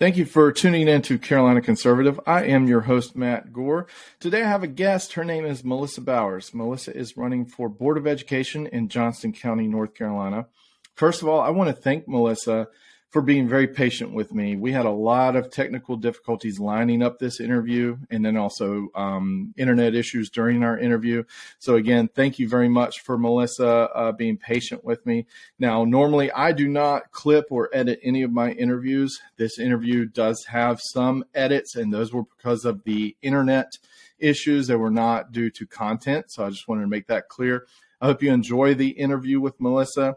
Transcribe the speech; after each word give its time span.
Thank 0.00 0.16
you 0.16 0.24
for 0.24 0.50
tuning 0.50 0.88
in 0.88 1.02
to 1.02 1.20
Carolina 1.20 1.60
Conservative. 1.60 2.18
I 2.26 2.46
am 2.46 2.66
your 2.66 2.80
host, 2.80 3.14
Matt 3.14 3.52
Gore. 3.52 3.86
Today 4.18 4.42
I 4.42 4.48
have 4.48 4.64
a 4.64 4.66
guest. 4.66 5.12
Her 5.12 5.24
name 5.24 5.44
is 5.44 5.62
Melissa 5.62 6.00
Bowers. 6.00 6.52
Melissa 6.52 6.92
is 6.96 7.16
running 7.16 7.46
for 7.46 7.68
Board 7.68 7.96
of 7.96 8.04
Education 8.04 8.66
in 8.66 8.88
Johnston 8.88 9.32
County, 9.32 9.68
North 9.68 9.94
Carolina. 9.94 10.48
First 10.96 11.22
of 11.22 11.28
all, 11.28 11.40
I 11.40 11.50
want 11.50 11.68
to 11.68 11.80
thank 11.80 12.08
Melissa 12.08 12.66
for 13.14 13.22
being 13.22 13.48
very 13.48 13.68
patient 13.68 14.12
with 14.12 14.34
me. 14.34 14.56
We 14.56 14.72
had 14.72 14.86
a 14.86 14.90
lot 14.90 15.36
of 15.36 15.48
technical 15.48 15.96
difficulties 15.96 16.58
lining 16.58 17.00
up 17.00 17.20
this 17.20 17.38
interview 17.38 17.96
and 18.10 18.24
then 18.24 18.36
also 18.36 18.88
um, 18.96 19.54
internet 19.56 19.94
issues 19.94 20.30
during 20.30 20.64
our 20.64 20.76
interview. 20.76 21.22
So, 21.60 21.76
again, 21.76 22.08
thank 22.12 22.40
you 22.40 22.48
very 22.48 22.68
much 22.68 23.02
for 23.02 23.16
Melissa 23.16 23.88
uh, 23.94 24.10
being 24.10 24.36
patient 24.36 24.84
with 24.84 25.06
me. 25.06 25.26
Now, 25.60 25.84
normally 25.84 26.32
I 26.32 26.50
do 26.50 26.66
not 26.66 27.12
clip 27.12 27.44
or 27.50 27.70
edit 27.72 28.00
any 28.02 28.22
of 28.24 28.32
my 28.32 28.50
interviews. 28.50 29.16
This 29.36 29.60
interview 29.60 30.06
does 30.06 30.46
have 30.48 30.80
some 30.82 31.24
edits, 31.36 31.76
and 31.76 31.94
those 31.94 32.12
were 32.12 32.24
because 32.24 32.64
of 32.64 32.82
the 32.82 33.16
internet 33.22 33.78
issues 34.18 34.66
that 34.66 34.78
were 34.78 34.90
not 34.90 35.30
due 35.30 35.50
to 35.50 35.68
content. 35.68 36.32
So, 36.32 36.44
I 36.44 36.50
just 36.50 36.66
wanted 36.66 36.82
to 36.82 36.88
make 36.88 37.06
that 37.06 37.28
clear. 37.28 37.64
I 38.00 38.06
hope 38.06 38.24
you 38.24 38.32
enjoy 38.32 38.74
the 38.74 38.88
interview 38.88 39.40
with 39.40 39.60
Melissa. 39.60 40.16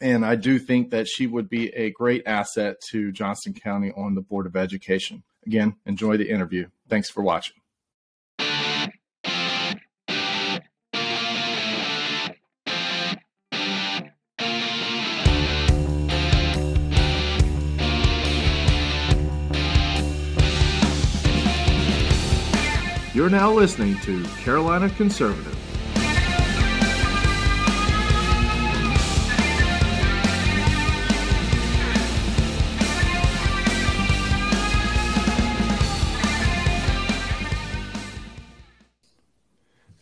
And 0.00 0.24
I 0.24 0.34
do 0.34 0.58
think 0.58 0.90
that 0.90 1.06
she 1.06 1.26
would 1.26 1.50
be 1.50 1.68
a 1.74 1.90
great 1.90 2.22
asset 2.24 2.76
to 2.90 3.12
Johnston 3.12 3.52
County 3.52 3.92
on 3.94 4.14
the 4.14 4.22
Board 4.22 4.46
of 4.46 4.56
Education. 4.56 5.22
Again, 5.46 5.76
enjoy 5.84 6.16
the 6.16 6.30
interview. 6.30 6.68
Thanks 6.88 7.10
for 7.10 7.22
watching. 7.22 7.56
You're 23.12 23.28
now 23.28 23.52
listening 23.52 23.98
to 24.00 24.24
Carolina 24.42 24.88
Conservative. 24.88 25.59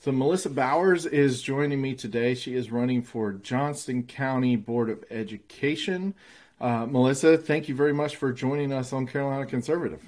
So, 0.08 0.12
Melissa 0.12 0.48
Bowers 0.48 1.04
is 1.04 1.42
joining 1.42 1.82
me 1.82 1.94
today. 1.94 2.34
She 2.34 2.54
is 2.54 2.72
running 2.72 3.02
for 3.02 3.34
Johnston 3.34 4.04
County 4.04 4.56
Board 4.56 4.88
of 4.88 5.04
Education. 5.10 6.14
Uh, 6.58 6.86
Melissa, 6.86 7.36
thank 7.36 7.68
you 7.68 7.74
very 7.74 7.92
much 7.92 8.16
for 8.16 8.32
joining 8.32 8.72
us 8.72 8.94
on 8.94 9.06
Carolina 9.06 9.44
Conservative. 9.44 10.00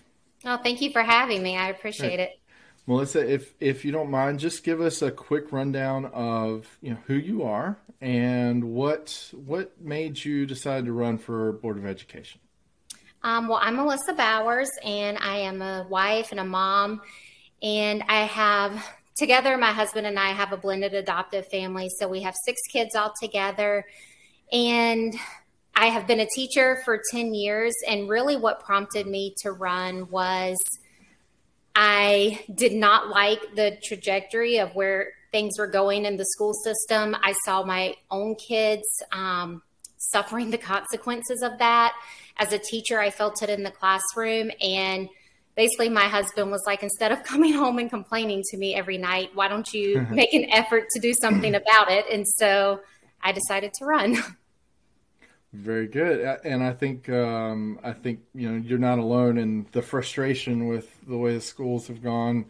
Oh, 0.47 0.57
thank 0.57 0.81
you 0.81 0.91
for 0.91 1.03
having 1.03 1.43
me. 1.43 1.59
I 1.59 1.69
appreciate 1.69 2.19
it. 2.19 2.41
Melissa, 2.87 3.31
if 3.31 3.53
if 3.61 3.85
you 3.85 3.93
don't 3.93 4.11
mind, 4.11 4.41
just 4.41 4.65
give 4.65 4.81
us 4.81 5.03
a 5.03 5.11
quick 5.11 5.53
rundown 5.53 6.07
of 6.07 6.67
you 6.81 6.93
know 6.93 6.99
who 7.07 7.17
you 7.17 7.43
are 7.43 7.77
and 8.01 8.73
what 8.73 9.31
what 9.35 9.79
made 9.83 10.25
you 10.25 10.47
decide 10.47 10.87
to 10.87 10.95
run 10.95 11.19
for 11.19 11.53
Board 11.53 11.77
of 11.77 11.85
Education. 11.85 12.41
Um, 13.23 13.49
well, 13.49 13.61
I'm 13.61 13.77
Melissa 13.77 14.15
Bowers, 14.15 14.71
and 14.83 15.19
I 15.19 15.41
am 15.41 15.61
a 15.61 15.87
wife 15.91 16.31
and 16.31 16.41
a 16.41 16.45
mom, 16.45 17.03
and 17.61 18.03
I 18.09 18.21
have 18.21 18.83
together, 19.17 19.57
my 19.57 19.73
husband 19.73 20.07
and 20.07 20.19
I 20.19 20.31
have 20.31 20.53
a 20.53 20.57
blended 20.57 20.95
adoptive 20.95 21.47
family. 21.49 21.89
So 21.99 22.09
we 22.09 22.23
have 22.23 22.35
six 22.45 22.61
kids 22.73 22.95
all 22.95 23.13
together. 23.21 23.85
And 24.53 25.15
I 25.75 25.87
have 25.87 26.07
been 26.07 26.21
a 26.21 26.27
teacher 26.27 26.81
for 26.85 27.01
10 27.11 27.35
years. 27.35 27.75
And 27.89 28.09
really, 28.09 28.37
what 28.37 28.65
prompted 28.65 29.07
me 29.07 29.35
to 29.43 29.53
run 29.53 30.11
was 30.11 30.59
I 31.75 32.41
did 32.55 32.73
not 32.73 33.09
like 33.09 33.41
the 33.55 33.79
trajectory 33.83 34.59
of 34.59 34.75
where 34.75 35.13
things 35.33 35.59
were 35.59 35.69
going 35.69 36.05
in 36.05 36.17
the 36.17 36.25
school 36.25 36.53
system. 36.53 37.17
I 37.23 37.33
saw 37.45 37.63
my 37.63 37.95
own 38.11 38.35
kids 38.35 38.85
um, 39.13 39.63
suffering 39.97 40.51
the 40.51 40.59
consequences 40.59 41.43
of 41.43 41.59
that. 41.59 41.95
As 42.39 42.53
a 42.53 42.59
teacher, 42.59 43.01
I 43.01 43.11
felt 43.11 43.43
it 43.43 43.51
in 43.51 43.63
the 43.63 43.71
classroom. 43.71 44.51
And 44.61 45.09
basically 45.57 45.89
my 45.89 46.05
husband 46.05 46.51
was 46.51 46.63
like 46.67 46.83
instead 46.83 47.13
of 47.13 47.23
coming 47.25 47.53
home 47.53 47.79
and 47.79 47.91
complaining 47.91 48.43
to 48.51 48.57
me 48.57 48.75
every 48.75 48.99
night 48.99 49.31
why 49.35 49.49
don't 49.49 49.73
you 49.73 50.07
make 50.11 50.33
an 50.35 50.47
effort 50.51 50.85
to 50.95 51.01
do 51.01 51.13
something 51.21 51.55
about 51.55 51.91
it? 51.91 52.07
And 52.11 52.27
so 52.27 52.81
i 53.23 53.33
decided 53.33 53.73
to 53.75 53.85
run. 53.85 54.17
Very 55.53 55.89
good. 55.89 56.39
And 56.45 56.63
i 56.63 56.73
think 56.73 57.09
um, 57.09 57.79
i 57.83 57.93
think 57.93 58.21
you 58.35 58.51
know 58.51 58.57
you're 58.57 58.79
not 58.79 58.99
alone 58.99 59.39
in 59.39 59.67
the 59.73 59.83
frustration 59.83 60.69
with 60.69 60.89
the 61.07 61.17
way 61.17 61.35
the 61.35 61.41
schools 61.41 61.89
have 61.89 62.03
gone 62.03 62.47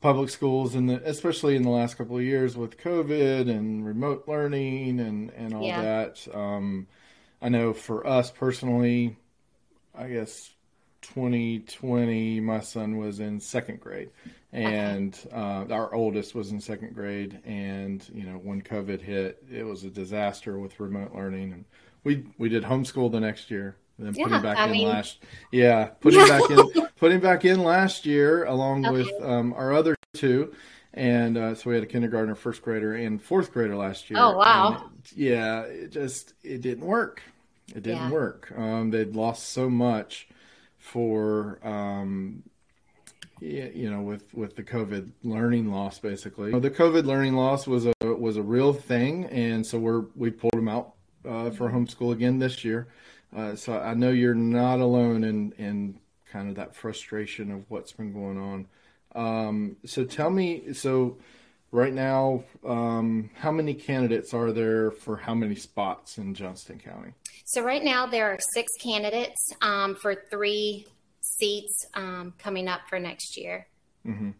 public 0.00 0.30
schools 0.30 0.74
and 0.74 0.90
especially 0.90 1.56
in 1.56 1.62
the 1.62 1.70
last 1.70 1.96
couple 1.98 2.16
of 2.16 2.22
years 2.22 2.56
with 2.56 2.78
covid 2.78 3.50
and 3.50 3.86
remote 3.86 4.24
learning 4.26 4.98
and 4.98 5.30
and 5.30 5.54
all 5.54 5.62
yeah. 5.62 5.82
that. 5.82 6.26
Um, 6.34 6.86
i 7.42 7.48
know 7.48 7.72
for 7.72 8.06
us 8.06 8.30
personally 8.30 9.16
i 9.94 10.08
guess 10.08 10.50
2020, 11.02 12.40
my 12.40 12.60
son 12.60 12.96
was 12.96 13.20
in 13.20 13.40
second 13.40 13.80
grade, 13.80 14.10
and 14.52 15.18
uh, 15.32 15.64
our 15.70 15.94
oldest 15.94 16.34
was 16.34 16.50
in 16.50 16.60
second 16.60 16.94
grade. 16.94 17.40
And 17.44 18.06
you 18.12 18.24
know, 18.24 18.38
when 18.38 18.62
COVID 18.62 19.00
hit, 19.00 19.42
it 19.50 19.64
was 19.64 19.84
a 19.84 19.90
disaster 19.90 20.58
with 20.58 20.78
remote 20.80 21.14
learning, 21.14 21.52
and 21.52 21.64
we 22.04 22.26
we 22.38 22.48
did 22.48 22.64
homeschool 22.64 23.10
the 23.10 23.20
next 23.20 23.50
year. 23.50 23.76
Then 23.98 24.14
yeah, 24.14 24.24
putting 24.24 24.42
back 24.42 24.58
I 24.58 24.66
in 24.66 24.72
mean... 24.72 24.88
last, 24.88 25.18
yeah, 25.52 25.86
putting 26.00 26.26
back 26.26 26.50
in, 26.50 26.88
putting 26.96 27.20
back 27.20 27.44
in 27.44 27.62
last 27.62 28.06
year 28.06 28.44
along 28.44 28.86
okay. 28.86 28.92
with 28.92 29.22
um, 29.22 29.52
our 29.52 29.72
other 29.72 29.94
two, 30.14 30.54
and 30.94 31.36
uh, 31.36 31.54
so 31.54 31.70
we 31.70 31.74
had 31.74 31.84
a 31.84 31.86
kindergartner, 31.86 32.34
first 32.34 32.62
grader, 32.62 32.94
and 32.94 33.22
fourth 33.22 33.52
grader 33.52 33.76
last 33.76 34.10
year. 34.10 34.18
Oh 34.18 34.36
wow! 34.36 34.90
It, 35.04 35.12
yeah, 35.16 35.62
it 35.62 35.90
just 35.90 36.34
it 36.42 36.62
didn't 36.62 36.86
work. 36.86 37.22
It 37.68 37.82
didn't 37.82 38.08
yeah. 38.08 38.10
work. 38.10 38.52
Um, 38.56 38.90
they'd 38.90 39.14
lost 39.14 39.50
so 39.50 39.70
much 39.70 40.28
for 40.80 41.60
um, 41.62 42.42
you 43.40 43.90
know 43.90 44.02
with 44.02 44.34
with 44.34 44.56
the 44.56 44.62
COVID 44.64 45.10
learning 45.22 45.70
loss 45.70 45.98
basically. 45.98 46.58
The 46.58 46.70
COVID 46.70 47.04
learning 47.04 47.34
loss 47.34 47.66
was 47.66 47.86
a 47.86 47.94
was 48.02 48.36
a 48.36 48.42
real 48.42 48.72
thing, 48.72 49.26
and 49.26 49.64
so 49.64 49.78
we're 49.78 50.04
we 50.16 50.30
pulled 50.30 50.54
them 50.54 50.68
out 50.68 50.94
uh, 51.24 51.50
for 51.50 51.70
homeschool 51.70 52.12
again 52.12 52.38
this 52.38 52.64
year. 52.64 52.88
Uh, 53.34 53.54
so 53.54 53.78
I 53.78 53.94
know 53.94 54.10
you're 54.10 54.34
not 54.34 54.80
alone 54.80 55.22
in 55.22 55.52
in 55.52 56.00
kind 56.30 56.48
of 56.48 56.56
that 56.56 56.74
frustration 56.74 57.50
of 57.52 57.64
what's 57.68 57.92
been 57.92 58.12
going 58.12 58.38
on. 58.38 58.66
Um, 59.14 59.76
so 59.84 60.04
tell 60.04 60.30
me, 60.30 60.72
so 60.72 61.18
right 61.72 61.92
now, 61.92 62.44
um, 62.64 63.30
how 63.34 63.50
many 63.50 63.74
candidates 63.74 64.32
are 64.32 64.52
there 64.52 64.90
for 64.90 65.16
how 65.16 65.34
many 65.34 65.56
spots 65.56 66.18
in 66.18 66.34
Johnston 66.34 66.78
County? 66.78 67.12
So 67.52 67.64
right 67.64 67.82
now 67.82 68.06
there 68.06 68.30
are 68.30 68.38
six 68.54 68.70
candidates 68.80 69.52
um, 69.60 69.96
for 69.96 70.14
three 70.30 70.86
seats 71.20 71.84
um, 71.94 72.32
coming 72.38 72.68
up 72.68 72.82
for 72.88 73.00
next 73.00 73.36
year. 73.36 73.66
Mm-hmm. 74.06 74.30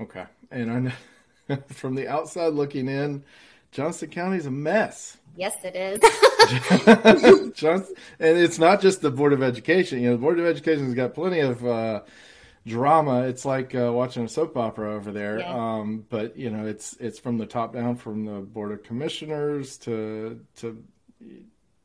Okay, 0.00 0.24
and 0.50 0.72
I 0.72 0.78
know 0.80 1.58
from 1.68 1.94
the 1.94 2.08
outside 2.08 2.54
looking 2.54 2.88
in, 2.88 3.22
Johnston 3.70 4.10
County 4.10 4.38
is 4.38 4.46
a 4.46 4.50
mess. 4.50 5.18
Yes, 5.36 5.54
it 5.62 5.76
is. 5.76 6.00
Johnston, 7.54 7.94
and 8.18 8.36
it's 8.36 8.58
not 8.58 8.80
just 8.80 9.02
the 9.02 9.12
Board 9.12 9.32
of 9.32 9.40
Education. 9.40 10.00
You 10.00 10.10
know, 10.10 10.16
the 10.16 10.22
Board 10.22 10.40
of 10.40 10.46
Education 10.46 10.86
has 10.86 10.94
got 10.94 11.14
plenty 11.14 11.38
of 11.38 11.64
uh, 11.64 12.02
drama. 12.66 13.28
It's 13.28 13.44
like 13.44 13.72
uh, 13.72 13.92
watching 13.92 14.24
a 14.24 14.28
soap 14.28 14.56
opera 14.56 14.94
over 14.94 15.12
there. 15.12 15.38
Yeah. 15.38 15.54
Um, 15.54 16.06
but 16.10 16.36
you 16.36 16.50
know, 16.50 16.66
it's 16.66 16.96
it's 16.98 17.20
from 17.20 17.38
the 17.38 17.46
top 17.46 17.72
down, 17.72 17.94
from 17.94 18.24
the 18.24 18.40
Board 18.40 18.72
of 18.72 18.82
Commissioners 18.82 19.78
to 19.78 20.40
to 20.56 20.82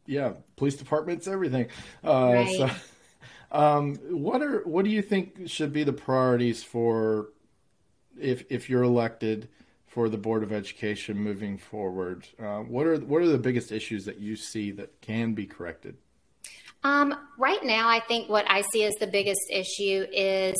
yeah, 0.05 0.33
police 0.55 0.75
departments, 0.75 1.27
everything. 1.27 1.67
Uh, 2.03 2.31
right. 2.33 2.55
So, 2.55 2.69
um, 3.51 3.95
what 4.09 4.41
are 4.41 4.61
what 4.61 4.85
do 4.85 4.91
you 4.91 5.01
think 5.01 5.47
should 5.47 5.73
be 5.73 5.83
the 5.83 5.93
priorities 5.93 6.63
for 6.63 7.29
if 8.19 8.43
if 8.49 8.69
you're 8.69 8.83
elected 8.83 9.49
for 9.87 10.09
the 10.09 10.17
board 10.17 10.43
of 10.43 10.51
education 10.51 11.17
moving 11.17 11.57
forward? 11.57 12.27
Uh, 12.39 12.59
what 12.59 12.85
are 12.85 12.97
what 12.97 13.21
are 13.21 13.27
the 13.27 13.37
biggest 13.37 13.71
issues 13.71 14.05
that 14.05 14.19
you 14.19 14.35
see 14.35 14.71
that 14.71 15.01
can 15.01 15.33
be 15.33 15.45
corrected? 15.45 15.97
Um, 16.83 17.15
right 17.37 17.63
now, 17.63 17.87
I 17.87 18.01
think 18.01 18.29
what 18.29 18.49
I 18.49 18.61
see 18.73 18.83
as 18.83 18.93
the 18.95 19.07
biggest 19.07 19.41
issue 19.49 20.05
is 20.11 20.55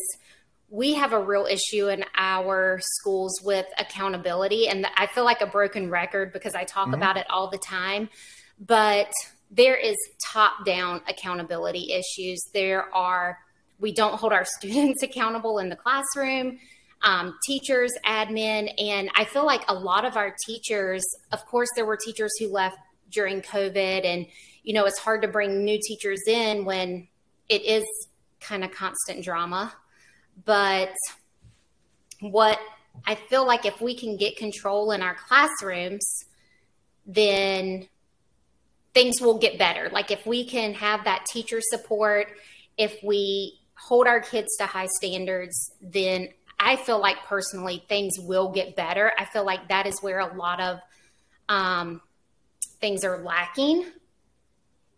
we 0.70 0.94
have 0.94 1.12
a 1.12 1.20
real 1.20 1.46
issue 1.46 1.90
in 1.90 2.06
our 2.16 2.80
schools 2.82 3.40
with 3.44 3.66
accountability, 3.78 4.68
and 4.70 4.88
I 4.96 5.08
feel 5.08 5.26
like 5.26 5.42
a 5.42 5.46
broken 5.46 5.90
record 5.90 6.32
because 6.32 6.56
I 6.56 6.64
talk 6.64 6.86
mm-hmm. 6.86 6.96
about 6.96 7.18
it 7.18 7.26
all 7.30 7.50
the 7.50 7.58
time. 7.58 8.10
But 8.60 9.12
there 9.56 9.76
is 9.76 9.96
top 10.20 10.66
down 10.66 11.02
accountability 11.08 11.94
issues. 11.94 12.42
There 12.54 12.94
are, 12.94 13.38
we 13.80 13.94
don't 13.94 14.16
hold 14.16 14.34
our 14.34 14.46
students 14.60 15.04
accountable 15.04 15.60
in 15.60 15.70
the 15.70 15.76
classroom, 15.76 16.58
um, 17.04 17.38
teachers, 17.46 17.92
admin. 18.06 18.74
And 18.82 19.10
I 19.16 19.26
feel 19.26 19.46
like 19.46 19.64
a 19.68 19.74
lot 19.74 20.06
of 20.06 20.18
our 20.18 20.34
teachers, 20.46 21.04
of 21.32 21.46
course, 21.46 21.70
there 21.76 21.86
were 21.86 21.98
teachers 21.98 22.32
who 22.40 22.48
left 22.48 22.78
during 23.12 23.42
COVID. 23.42 24.06
And, 24.06 24.26
you 24.64 24.74
know, 24.74 24.86
it's 24.86 25.00
hard 25.00 25.22
to 25.22 25.28
bring 25.28 25.64
new 25.64 25.80
teachers 25.86 26.22
in 26.28 26.66
when 26.66 27.08
it 27.50 27.64
is 27.64 27.84
kind 28.40 28.64
of 28.64 28.72
constant 28.72 29.24
drama. 29.24 29.74
But 30.46 30.94
what 32.22 32.60
I 33.06 33.16
feel 33.16 33.46
like 33.46 33.66
if 33.66 33.82
we 33.82 33.96
can 33.96 34.18
get 34.18 34.38
control 34.38 34.92
in 34.92 35.02
our 35.02 35.16
classrooms, 35.16 36.06
then 37.06 37.88
things 38.94 39.22
will 39.22 39.38
get 39.38 39.58
better. 39.58 39.90
Like 39.92 40.12
if 40.12 40.26
we 40.26 40.46
can 40.46 40.74
have 40.76 41.06
that 41.06 41.26
teacher 41.32 41.60
support, 41.62 42.28
if 42.78 42.98
we 43.04 43.60
hold 43.76 44.08
our 44.08 44.22
kids 44.22 44.56
to 44.58 44.66
high 44.66 44.88
standards, 44.98 45.72
then 45.82 46.30
I 46.60 46.76
feel 46.76 47.00
like 47.00 47.18
personally 47.26 47.84
things 47.90 48.14
will 48.20 48.52
get 48.52 48.76
better. 48.76 49.12
I 49.18 49.26
feel 49.26 49.46
like 49.46 49.68
that 49.70 49.88
is 49.88 50.00
where 50.02 50.20
a 50.20 50.36
lot 50.36 50.60
of 50.60 50.80
um, 51.50 52.02
things 52.80 53.04
are 53.04 53.24
lacking. 53.24 53.86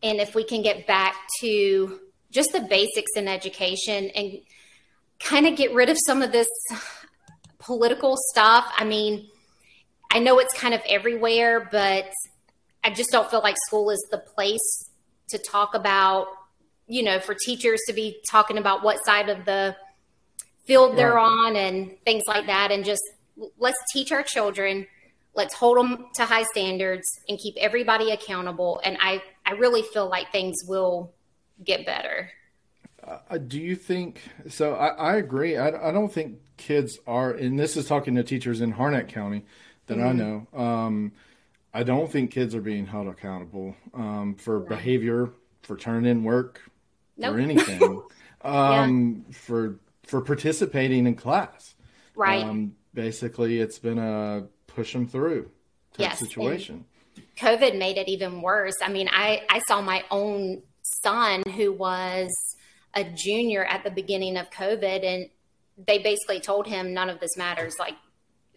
And 0.03 0.19
if 0.19 0.35
we 0.35 0.43
can 0.43 0.61
get 0.61 0.85
back 0.85 1.15
to 1.41 1.99
just 2.31 2.51
the 2.51 2.59
basics 2.59 3.13
in 3.15 3.27
education 3.27 4.09
and 4.09 4.39
kind 5.19 5.47
of 5.47 5.55
get 5.55 5.73
rid 5.73 5.89
of 5.89 5.97
some 6.05 6.21
of 6.21 6.31
this 6.31 6.47
political 7.59 8.15
stuff. 8.31 8.65
I 8.77 8.83
mean, 8.83 9.27
I 10.11 10.19
know 10.19 10.39
it's 10.39 10.53
kind 10.53 10.73
of 10.73 10.81
everywhere, 10.87 11.67
but 11.71 12.05
I 12.85 12.91
just 12.91 13.09
don't 13.09 13.29
feel 13.31 13.41
like 13.41 13.55
school 13.65 13.89
is 13.89 14.07
the 14.11 14.19
place 14.19 14.89
to 15.29 15.39
talk 15.39 15.73
about, 15.73 16.27
you 16.87 17.01
know, 17.01 17.19
for 17.19 17.33
teachers 17.33 17.81
to 17.87 17.93
be 17.93 18.21
talking 18.29 18.59
about 18.59 18.83
what 18.83 19.03
side 19.03 19.27
of 19.27 19.43
the 19.43 19.75
field 20.67 20.95
they're 20.95 21.17
on 21.17 21.55
and 21.55 21.97
things 22.05 22.23
like 22.27 22.45
that. 22.45 22.71
And 22.71 22.85
just 22.85 23.01
let's 23.57 23.77
teach 23.91 24.11
our 24.11 24.21
children, 24.21 24.85
let's 25.33 25.55
hold 25.55 25.79
them 25.79 26.05
to 26.13 26.25
high 26.25 26.43
standards 26.43 27.07
and 27.27 27.39
keep 27.39 27.55
everybody 27.57 28.11
accountable. 28.11 28.79
And 28.83 28.99
I, 29.01 29.23
I 29.47 29.53
really 29.53 29.81
feel 29.81 30.07
like 30.07 30.31
things 30.31 30.53
will 30.67 31.11
get 31.63 31.87
better. 31.87 32.29
Uh, 33.03 33.39
do 33.39 33.59
you 33.59 33.75
think 33.75 34.21
so? 34.47 34.75
I, 34.75 34.89
I 34.89 35.15
agree. 35.15 35.57
I, 35.57 35.89
I, 35.89 35.91
don't 35.91 36.11
think 36.11 36.39
kids 36.57 36.99
are, 37.07 37.31
and 37.31 37.57
this 37.59 37.77
is 37.77 37.87
talking 37.87 38.15
to 38.15 38.23
teachers 38.23 38.61
in 38.61 38.73
Harnett 38.73 39.09
County 39.09 39.43
that 39.87 39.97
mm-hmm. 39.97 40.07
I 40.07 40.11
know. 40.11 40.47
Um, 40.53 41.11
I 41.75 41.83
don't 41.83 42.09
think 42.09 42.31
kids 42.31 42.55
are 42.55 42.61
being 42.61 42.85
held 42.85 43.07
accountable 43.07 43.75
um, 43.93 44.35
for 44.35 44.61
behavior, 44.61 45.31
for 45.61 45.75
turning 45.75 46.09
in 46.09 46.23
work, 46.23 46.61
nope. 47.17 47.35
or 47.35 47.39
anything, 47.39 48.01
um, 48.43 49.25
yeah. 49.27 49.35
for 49.37 49.79
for 50.03 50.21
participating 50.21 51.05
in 51.05 51.15
class. 51.15 51.75
Right. 52.15 52.45
Um, 52.45 52.77
basically, 52.93 53.59
it's 53.59 53.77
been 53.77 53.99
a 53.99 54.47
push 54.67 54.93
them 54.93 55.05
through 55.05 55.51
type 55.97 56.11
yes. 56.11 56.19
situation. 56.19 56.85
COVID 57.37 57.77
made 57.77 57.97
it 57.97 58.07
even 58.07 58.41
worse. 58.41 58.75
I 58.81 58.87
mean, 58.87 59.09
I 59.11 59.43
I 59.49 59.59
saw 59.67 59.81
my 59.81 60.05
own 60.09 60.61
son 61.03 61.43
who 61.57 61.73
was 61.73 62.33
a 62.93 63.03
junior 63.03 63.65
at 63.65 63.83
the 63.83 63.91
beginning 63.91 64.37
of 64.37 64.49
COVID, 64.49 65.03
and 65.03 65.29
they 65.85 65.97
basically 65.97 66.39
told 66.39 66.67
him 66.67 66.93
none 66.93 67.09
of 67.09 67.19
this 67.19 67.35
matters. 67.35 67.75
Like, 67.77 67.95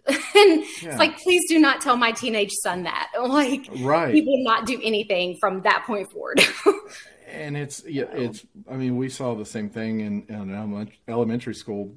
and 0.34 0.64
yeah. 0.82 0.90
it's 0.90 0.98
like, 0.98 1.18
please 1.18 1.42
do 1.48 1.58
not 1.58 1.80
tell 1.80 1.96
my 1.96 2.12
teenage 2.12 2.52
son 2.62 2.84
that. 2.84 3.08
Like, 3.28 3.68
right? 3.80 4.14
He 4.14 4.22
will 4.22 4.42
not 4.42 4.66
do 4.66 4.80
anything 4.82 5.36
from 5.38 5.62
that 5.62 5.84
point 5.86 6.10
forward. 6.10 6.40
and 7.30 7.56
it's 7.56 7.84
yeah, 7.86 8.04
it's. 8.12 8.44
I 8.70 8.74
mean, 8.74 8.96
we 8.96 9.08
saw 9.08 9.34
the 9.34 9.44
same 9.44 9.68
thing 9.68 10.00
in, 10.00 10.22
in 10.28 10.90
elementary 11.06 11.54
school. 11.54 11.94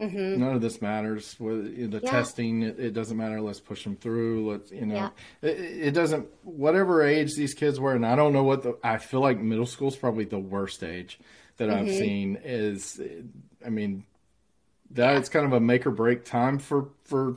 Mm-hmm. 0.00 0.40
None 0.40 0.54
of 0.54 0.62
this 0.62 0.80
matters. 0.80 1.38
With 1.38 1.90
the 1.90 2.00
yeah. 2.02 2.10
testing, 2.10 2.62
it, 2.62 2.80
it, 2.80 2.90
doesn't 2.94 3.16
matter. 3.16 3.40
Let's 3.40 3.60
push 3.60 3.84
them 3.84 3.96
through. 3.96 4.50
Let's 4.50 4.70
you 4.70 4.86
know, 4.86 4.94
yeah. 4.94 5.10
it, 5.42 5.58
it, 5.58 5.90
doesn't. 5.90 6.26
Whatever 6.42 7.02
age 7.02 7.34
these 7.34 7.52
kids 7.52 7.78
were, 7.78 7.94
and 7.94 8.06
I 8.06 8.16
don't 8.16 8.32
know 8.32 8.44
what 8.44 8.62
the. 8.62 8.78
I 8.82 8.96
feel 8.96 9.20
like 9.20 9.38
middle 9.38 9.66
school 9.66 9.88
is 9.88 9.96
probably 9.96 10.24
the 10.24 10.38
worst 10.38 10.82
age 10.82 11.18
that 11.58 11.68
mm-hmm. 11.68 11.78
I've 11.78 11.94
seen. 11.94 12.38
Is 12.42 13.00
I 13.64 13.68
mean, 13.68 14.04
that 14.92 15.16
it's 15.16 15.28
kind 15.28 15.44
of 15.44 15.52
a 15.52 15.60
make 15.60 15.86
or 15.86 15.90
break 15.90 16.24
time 16.24 16.58
for 16.58 16.88
for 17.04 17.36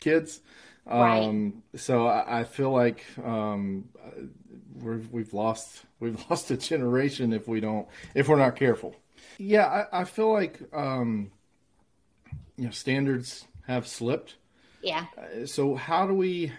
kids. 0.00 0.40
Right. 0.86 1.22
Um, 1.22 1.62
so 1.76 2.06
I, 2.06 2.40
I, 2.40 2.44
feel 2.44 2.72
like 2.72 3.04
um, 3.22 3.84
we 4.82 5.22
have 5.22 5.34
lost 5.34 5.84
we've 6.00 6.18
lost 6.30 6.50
a 6.50 6.56
generation 6.56 7.32
if 7.32 7.46
we 7.46 7.60
don't 7.60 7.86
if 8.14 8.28
we're 8.28 8.38
not 8.38 8.56
careful. 8.56 8.96
Yeah, 9.38 9.66
I, 9.66 10.00
I 10.00 10.04
feel 10.04 10.32
like 10.32 10.60
um, 10.72 11.30
you 12.56 12.64
know 12.64 12.70
standards 12.70 13.46
have 13.66 13.86
slipped. 13.86 14.36
Yeah. 14.82 15.06
Uh, 15.16 15.46
so 15.46 15.74
how 15.74 16.06
do 16.06 16.14
we 16.14 16.52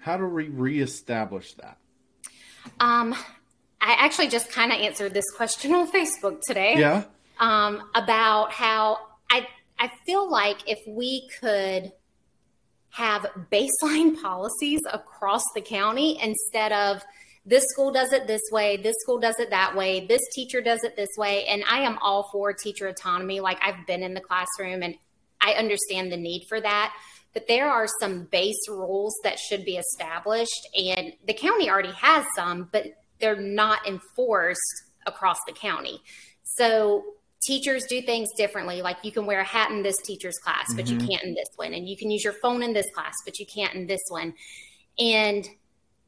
how 0.00 0.16
do 0.16 0.26
we 0.26 0.48
reestablish 0.48 1.54
that? 1.54 1.78
Um, 2.80 3.14
I 3.80 3.94
actually 3.98 4.28
just 4.28 4.50
kind 4.50 4.72
of 4.72 4.78
answered 4.80 5.14
this 5.14 5.30
question 5.36 5.74
on 5.74 5.90
Facebook 5.90 6.40
today. 6.46 6.74
Yeah. 6.78 7.04
Um, 7.38 7.88
about 7.94 8.52
how 8.52 8.98
I 9.30 9.46
I 9.78 9.92
feel 10.04 10.28
like 10.28 10.68
if 10.68 10.80
we 10.88 11.28
could 11.40 11.92
have 12.90 13.26
baseline 13.50 14.20
policies 14.22 14.80
across 14.92 15.42
the 15.54 15.60
county 15.60 16.18
instead 16.22 16.72
of 16.72 17.02
this 17.48 17.64
school 17.70 17.90
does 17.90 18.12
it 18.12 18.26
this 18.26 18.42
way, 18.52 18.76
this 18.76 18.94
school 19.00 19.18
does 19.18 19.38
it 19.38 19.50
that 19.50 19.74
way, 19.74 20.06
this 20.06 20.20
teacher 20.34 20.60
does 20.60 20.84
it 20.84 20.96
this 20.96 21.08
way. 21.16 21.46
And 21.46 21.64
I 21.68 21.78
am 21.78 21.96
all 22.02 22.28
for 22.30 22.52
teacher 22.52 22.88
autonomy. 22.88 23.40
Like 23.40 23.58
I've 23.62 23.86
been 23.86 24.02
in 24.02 24.12
the 24.12 24.20
classroom 24.20 24.82
and 24.82 24.94
I 25.40 25.52
understand 25.52 26.12
the 26.12 26.18
need 26.18 26.44
for 26.48 26.60
that. 26.60 26.94
But 27.32 27.46
there 27.48 27.70
are 27.70 27.86
some 28.00 28.24
base 28.24 28.68
rules 28.68 29.14
that 29.24 29.38
should 29.38 29.64
be 29.64 29.78
established. 29.78 30.68
And 30.76 31.14
the 31.26 31.32
county 31.32 31.70
already 31.70 31.92
has 31.92 32.24
some, 32.36 32.68
but 32.70 32.84
they're 33.18 33.40
not 33.40 33.86
enforced 33.86 34.60
across 35.06 35.38
the 35.46 35.52
county. 35.54 36.02
So 36.42 37.04
teachers 37.48 37.84
do 37.88 38.02
things 38.02 38.28
differently. 38.36 38.82
Like 38.82 38.98
you 39.02 39.10
can 39.10 39.26
wear 39.26 39.40
a 39.40 39.44
hat 39.44 39.70
in 39.70 39.82
this 39.82 39.96
teacher's 40.04 40.38
class, 40.44 40.66
but 40.76 40.84
mm-hmm. 40.84 41.00
you 41.00 41.08
can't 41.08 41.24
in 41.24 41.34
this 41.34 41.48
one. 41.56 41.72
And 41.72 41.88
you 41.88 41.96
can 41.96 42.10
use 42.10 42.22
your 42.22 42.34
phone 42.34 42.62
in 42.62 42.74
this 42.74 42.86
class, 42.94 43.14
but 43.24 43.38
you 43.38 43.46
can't 43.46 43.74
in 43.74 43.86
this 43.86 44.02
one. 44.08 44.34
And 44.98 45.48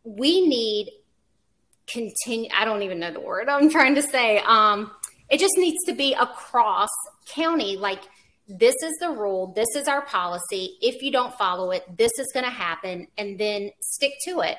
we 0.05 0.47
need 0.47 0.93
continue 1.87 2.49
I 2.57 2.65
don't 2.65 2.83
even 2.83 3.01
know 3.01 3.13
the 3.13 3.21
word 3.21 3.49
I'm 3.49 3.71
trying 3.71 3.95
to 3.97 4.03
say. 4.03 4.39
Um, 4.39 4.93
it 5.31 5.41
just 5.41 5.55
needs 5.57 5.83
to 5.87 5.93
be 5.93 6.15
across 6.15 6.91
county. 7.29 7.77
Like 7.77 8.03
this 8.49 8.75
is 8.83 8.93
the 9.01 9.11
rule, 9.11 9.53
this 9.55 9.69
is 9.77 9.89
our 9.89 10.03
policy. 10.03 10.77
If 10.81 11.03
you 11.03 11.11
don't 11.11 11.35
follow 11.35 11.71
it, 11.71 11.85
this 11.97 12.13
is 12.19 12.31
gonna 12.35 12.51
happen, 12.51 13.07
and 13.17 13.39
then 13.39 13.71
stick 13.81 14.13
to 14.27 14.41
it. 14.41 14.57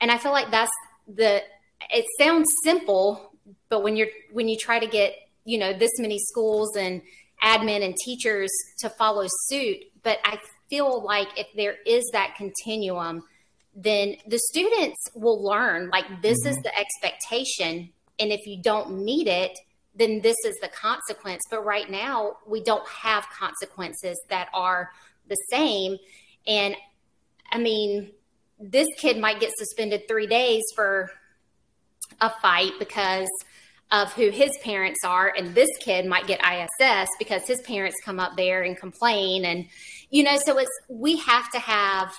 And 0.00 0.10
I 0.10 0.18
feel 0.18 0.32
like 0.32 0.50
that's 0.50 0.72
the 1.06 1.42
it 1.90 2.04
sounds 2.18 2.48
simple, 2.64 3.32
but 3.68 3.82
when 3.82 3.96
you're 3.96 4.08
when 4.32 4.48
you 4.48 4.56
try 4.56 4.78
to 4.78 4.86
get 4.86 5.14
you 5.48 5.56
know 5.56 5.72
this 5.72 5.98
many 5.98 6.18
schools 6.18 6.76
and 6.76 7.00
admin 7.42 7.82
and 7.82 7.96
teachers 8.04 8.50
to 8.78 8.90
follow 8.90 9.26
suit 9.46 9.78
but 10.02 10.18
i 10.24 10.38
feel 10.68 11.02
like 11.02 11.28
if 11.38 11.46
there 11.56 11.76
is 11.86 12.04
that 12.12 12.34
continuum 12.36 13.22
then 13.74 14.14
the 14.26 14.38
students 14.38 14.98
will 15.14 15.42
learn 15.42 15.88
like 15.88 16.04
this 16.20 16.38
mm-hmm. 16.40 16.50
is 16.50 16.62
the 16.62 16.78
expectation 16.78 17.88
and 18.18 18.30
if 18.30 18.46
you 18.46 18.60
don't 18.62 19.02
meet 19.02 19.26
it 19.26 19.58
then 19.94 20.20
this 20.20 20.36
is 20.44 20.54
the 20.60 20.68
consequence 20.68 21.42
but 21.50 21.64
right 21.64 21.90
now 21.90 22.36
we 22.46 22.62
don't 22.62 22.86
have 22.86 23.24
consequences 23.30 24.20
that 24.28 24.48
are 24.52 24.90
the 25.28 25.36
same 25.50 25.96
and 26.46 26.76
i 27.52 27.58
mean 27.58 28.10
this 28.60 28.88
kid 28.98 29.16
might 29.16 29.40
get 29.40 29.50
suspended 29.56 30.02
3 30.08 30.26
days 30.26 30.64
for 30.74 31.10
a 32.20 32.30
fight 32.42 32.72
because 32.78 33.28
of 33.90 34.12
who 34.12 34.30
his 34.30 34.50
parents 34.62 35.00
are 35.04 35.32
and 35.36 35.54
this 35.54 35.70
kid 35.80 36.04
might 36.04 36.26
get 36.26 36.40
ISS 36.44 37.08
because 37.18 37.46
his 37.46 37.60
parents 37.62 37.96
come 38.04 38.20
up 38.20 38.36
there 38.36 38.62
and 38.62 38.76
complain 38.76 39.46
and 39.46 39.66
you 40.10 40.22
know 40.22 40.36
so 40.44 40.58
it's 40.58 40.70
we 40.90 41.16
have 41.16 41.50
to 41.50 41.58
have 41.58 42.12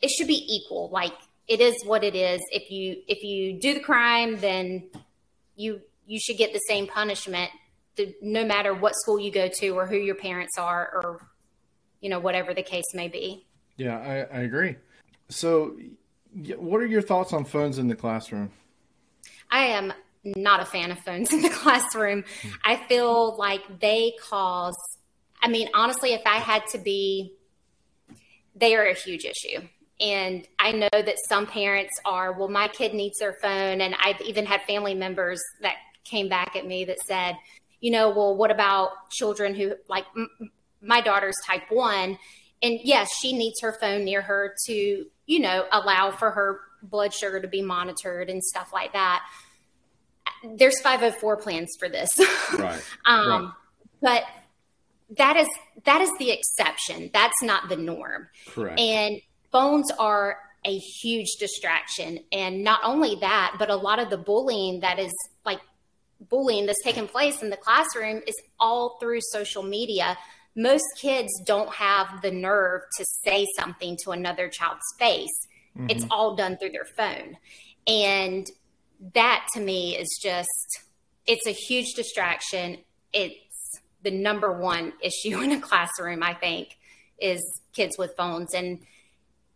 it 0.00 0.10
should 0.10 0.26
be 0.26 0.46
equal 0.48 0.88
like 0.90 1.12
it 1.48 1.60
is 1.60 1.74
what 1.84 2.02
it 2.02 2.14
is. 2.14 2.40
If 2.50 2.70
you 2.70 3.02
if 3.06 3.22
you 3.22 3.58
do 3.60 3.74
the 3.74 3.80
crime 3.80 4.38
then 4.38 4.90
you 5.54 5.80
you 6.06 6.18
should 6.20 6.36
get 6.36 6.52
the 6.52 6.60
same 6.60 6.86
punishment 6.86 7.50
to, 7.96 8.12
no 8.20 8.44
matter 8.44 8.74
what 8.74 8.94
school 8.96 9.18
you 9.18 9.30
go 9.30 9.48
to 9.48 9.68
or 9.70 9.86
who 9.86 9.96
your 9.96 10.14
parents 10.14 10.58
are 10.58 10.90
or 10.94 11.28
you 12.00 12.10
know 12.10 12.18
whatever 12.18 12.54
the 12.54 12.62
case 12.62 12.84
may 12.94 13.08
be. 13.08 13.46
Yeah 13.76 13.98
I, 13.98 14.38
I 14.38 14.40
agree. 14.42 14.76
So 15.28 15.76
what 16.56 16.80
are 16.80 16.86
your 16.86 17.02
thoughts 17.02 17.32
on 17.32 17.44
phones 17.44 17.78
in 17.78 17.88
the 17.88 17.96
classroom? 17.96 18.50
I 19.50 19.66
am 19.66 19.92
not 20.34 20.60
a 20.60 20.64
fan 20.64 20.90
of 20.90 20.98
phones 21.00 21.32
in 21.32 21.42
the 21.42 21.50
classroom. 21.50 22.24
Hmm. 22.42 22.48
I 22.64 22.76
feel 22.88 23.36
like 23.36 23.80
they 23.80 24.14
cause, 24.28 24.76
I 25.40 25.48
mean, 25.48 25.68
honestly, 25.74 26.12
if 26.12 26.22
I 26.26 26.36
had 26.36 26.66
to 26.72 26.78
be, 26.78 27.34
they 28.54 28.74
are 28.74 28.84
a 28.84 28.94
huge 28.94 29.24
issue. 29.24 29.66
And 30.00 30.46
I 30.58 30.72
know 30.72 30.88
that 30.92 31.16
some 31.28 31.46
parents 31.46 31.94
are, 32.04 32.32
well, 32.32 32.48
my 32.48 32.68
kid 32.68 32.92
needs 32.92 33.18
their 33.18 33.36
phone. 33.40 33.80
And 33.80 33.94
I've 34.02 34.20
even 34.22 34.44
had 34.44 34.60
family 34.62 34.94
members 34.94 35.40
that 35.62 35.76
came 36.04 36.28
back 36.28 36.54
at 36.56 36.66
me 36.66 36.84
that 36.86 36.98
said, 37.06 37.36
you 37.80 37.90
know, 37.90 38.10
well, 38.10 38.36
what 38.36 38.50
about 38.50 39.10
children 39.10 39.54
who, 39.54 39.74
like, 39.88 40.04
m- 40.16 40.50
my 40.82 41.00
daughter's 41.00 41.36
type 41.46 41.62
one? 41.70 42.18
And 42.62 42.78
yes, 42.82 43.10
she 43.18 43.32
needs 43.36 43.60
her 43.60 43.72
phone 43.80 44.04
near 44.04 44.22
her 44.22 44.54
to, 44.66 45.06
you 45.26 45.40
know, 45.40 45.66
allow 45.72 46.10
for 46.10 46.30
her 46.30 46.60
blood 46.82 47.12
sugar 47.12 47.40
to 47.40 47.48
be 47.48 47.62
monitored 47.62 48.28
and 48.28 48.42
stuff 48.42 48.72
like 48.72 48.92
that 48.92 49.22
there's 50.56 50.80
504 50.80 51.36
plans 51.38 51.70
for 51.78 51.88
this. 51.88 52.10
Right. 52.58 52.82
um, 53.04 53.28
right. 53.28 53.52
But 54.00 54.22
that 55.16 55.36
is 55.36 55.48
that 55.84 56.00
is 56.00 56.10
the 56.18 56.30
exception. 56.30 57.10
That's 57.12 57.42
not 57.42 57.68
the 57.68 57.76
norm. 57.76 58.28
Correct. 58.48 58.78
And 58.78 59.20
phones 59.52 59.90
are 59.98 60.38
a 60.64 60.76
huge 60.78 61.28
distraction. 61.38 62.20
And 62.32 62.64
not 62.64 62.80
only 62.82 63.16
that, 63.20 63.56
but 63.58 63.70
a 63.70 63.76
lot 63.76 63.98
of 63.98 64.10
the 64.10 64.18
bullying 64.18 64.80
that 64.80 64.98
is 64.98 65.12
like 65.44 65.60
bullying 66.28 66.66
that's 66.66 66.82
taking 66.82 67.06
place 67.06 67.42
in 67.42 67.50
the 67.50 67.56
classroom 67.56 68.22
is 68.26 68.34
all 68.58 68.98
through 69.00 69.20
social 69.20 69.62
media. 69.62 70.16
Most 70.56 70.86
kids 71.00 71.30
don't 71.44 71.72
have 71.72 72.22
the 72.22 72.30
nerve 72.30 72.80
to 72.96 73.04
say 73.24 73.46
something 73.58 73.96
to 74.04 74.10
another 74.10 74.48
child's 74.48 74.80
face. 74.98 75.46
Mm-hmm. 75.76 75.90
It's 75.90 76.06
all 76.10 76.34
done 76.34 76.56
through 76.56 76.70
their 76.70 76.86
phone. 76.96 77.36
And 77.86 78.46
that 79.14 79.46
to 79.54 79.60
me 79.60 79.96
is 79.96 80.18
just, 80.22 80.80
it's 81.26 81.46
a 81.46 81.52
huge 81.52 81.94
distraction. 81.94 82.78
It's 83.12 83.80
the 84.02 84.10
number 84.10 84.52
one 84.52 84.92
issue 85.02 85.40
in 85.40 85.52
a 85.52 85.60
classroom, 85.60 86.22
I 86.22 86.34
think, 86.34 86.76
is 87.20 87.42
kids 87.72 87.96
with 87.98 88.14
phones. 88.16 88.54
And 88.54 88.80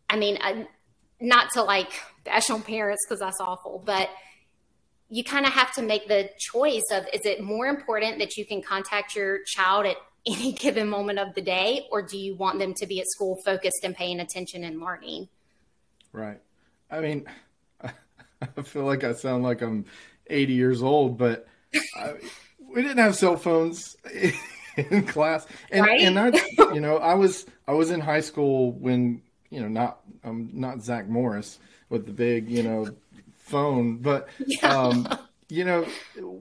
I 0.08 0.16
mean, 0.16 0.38
I, 0.40 0.66
not 1.20 1.50
to 1.52 1.62
like 1.62 1.92
bash 2.24 2.50
on 2.50 2.62
parents 2.62 3.04
because 3.06 3.20
that's 3.20 3.40
awful, 3.40 3.82
but 3.84 4.08
you 5.08 5.24
kind 5.24 5.44
of 5.44 5.52
have 5.52 5.72
to 5.74 5.82
make 5.82 6.08
the 6.08 6.30
choice 6.38 6.84
of 6.92 7.04
is 7.12 7.22
it 7.24 7.42
more 7.42 7.66
important 7.66 8.18
that 8.18 8.36
you 8.36 8.46
can 8.46 8.62
contact 8.62 9.14
your 9.14 9.40
child 9.44 9.86
at 9.86 9.96
any 10.26 10.52
given 10.52 10.86
moment 10.88 11.18
of 11.18 11.34
the 11.34 11.40
day, 11.40 11.86
or 11.90 12.02
do 12.02 12.18
you 12.18 12.34
want 12.34 12.58
them 12.58 12.74
to 12.74 12.86
be 12.86 13.00
at 13.00 13.06
school 13.08 13.38
focused 13.42 13.80
and 13.84 13.94
paying 13.94 14.20
attention 14.20 14.64
and 14.64 14.78
learning? 14.78 15.28
Right. 16.12 16.38
I 16.90 17.00
mean, 17.00 17.24
I 18.56 18.62
feel 18.62 18.84
like 18.84 19.04
I 19.04 19.12
sound 19.12 19.42
like 19.42 19.62
I'm 19.62 19.84
80 20.28 20.52
years 20.52 20.82
old, 20.82 21.18
but 21.18 21.46
I, 21.96 22.14
we 22.74 22.82
didn't 22.82 22.98
have 22.98 23.16
cell 23.16 23.36
phones 23.36 23.96
in 24.76 25.06
class, 25.06 25.46
and 25.70 25.86
right? 25.86 26.00
and 26.00 26.18
I, 26.18 26.32
you 26.72 26.80
know, 26.80 26.98
I 26.98 27.14
was 27.14 27.46
I 27.66 27.72
was 27.72 27.90
in 27.90 28.00
high 28.00 28.20
school 28.20 28.72
when 28.72 29.22
you 29.50 29.60
know 29.60 29.68
not 29.68 30.00
I'm 30.24 30.50
not 30.52 30.82
Zach 30.82 31.08
Morris 31.08 31.58
with 31.88 32.06
the 32.06 32.12
big 32.12 32.48
you 32.48 32.62
know 32.62 32.88
phone, 33.36 33.98
but 33.98 34.28
yeah. 34.46 34.68
um, 34.68 35.08
you 35.48 35.64
know 35.64 35.86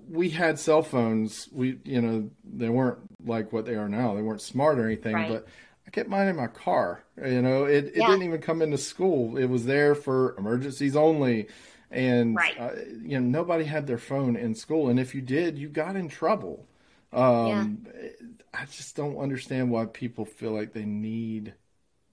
we 0.10 0.30
had 0.30 0.60
cell 0.60 0.84
phones. 0.84 1.50
We 1.52 1.80
you 1.84 2.02
know 2.02 2.30
they 2.44 2.70
weren't 2.70 3.00
like 3.26 3.52
what 3.52 3.66
they 3.66 3.76
are 3.76 3.90
now. 3.90 4.16
They 4.16 4.22
weren't 4.22 4.42
smart 4.42 4.80
or 4.80 4.86
anything, 4.86 5.16
right. 5.16 5.30
but 5.30 5.48
I 5.88 5.90
kept 5.90 6.10
mine 6.10 6.28
in 6.28 6.36
my 6.36 6.48
car. 6.48 7.04
You 7.18 7.42
know, 7.42 7.66
it, 7.66 7.86
it 7.86 7.94
yeah. 7.96 8.08
didn't 8.08 8.24
even 8.24 8.42
come 8.42 8.62
into 8.62 8.78
school. 8.78 9.38
It 9.38 9.48
was 9.48 9.66
there 9.66 9.96
for 9.96 10.36
emergencies 10.38 10.96
only 10.96 11.48
and 11.92 12.36
right. 12.36 12.60
uh, 12.60 12.72
you 13.02 13.20
know 13.20 13.26
nobody 13.26 13.64
had 13.64 13.88
their 13.88 13.98
phone 13.98 14.36
in 14.36 14.54
school 14.54 14.90
and 14.90 15.00
if 15.00 15.16
you 15.16 15.22
did 15.22 15.58
you 15.58 15.68
got 15.68 15.96
in 15.96 16.08
trouble 16.08 16.68
um, 17.14 17.86
yeah. 17.94 18.10
i 18.54 18.66
just 18.66 18.96
don't 18.96 19.18
understand 19.18 19.72
why 19.72 19.86
people 19.86 20.26
feel 20.26 20.52
like 20.52 20.74
they 20.74 20.86
need 20.86 21.54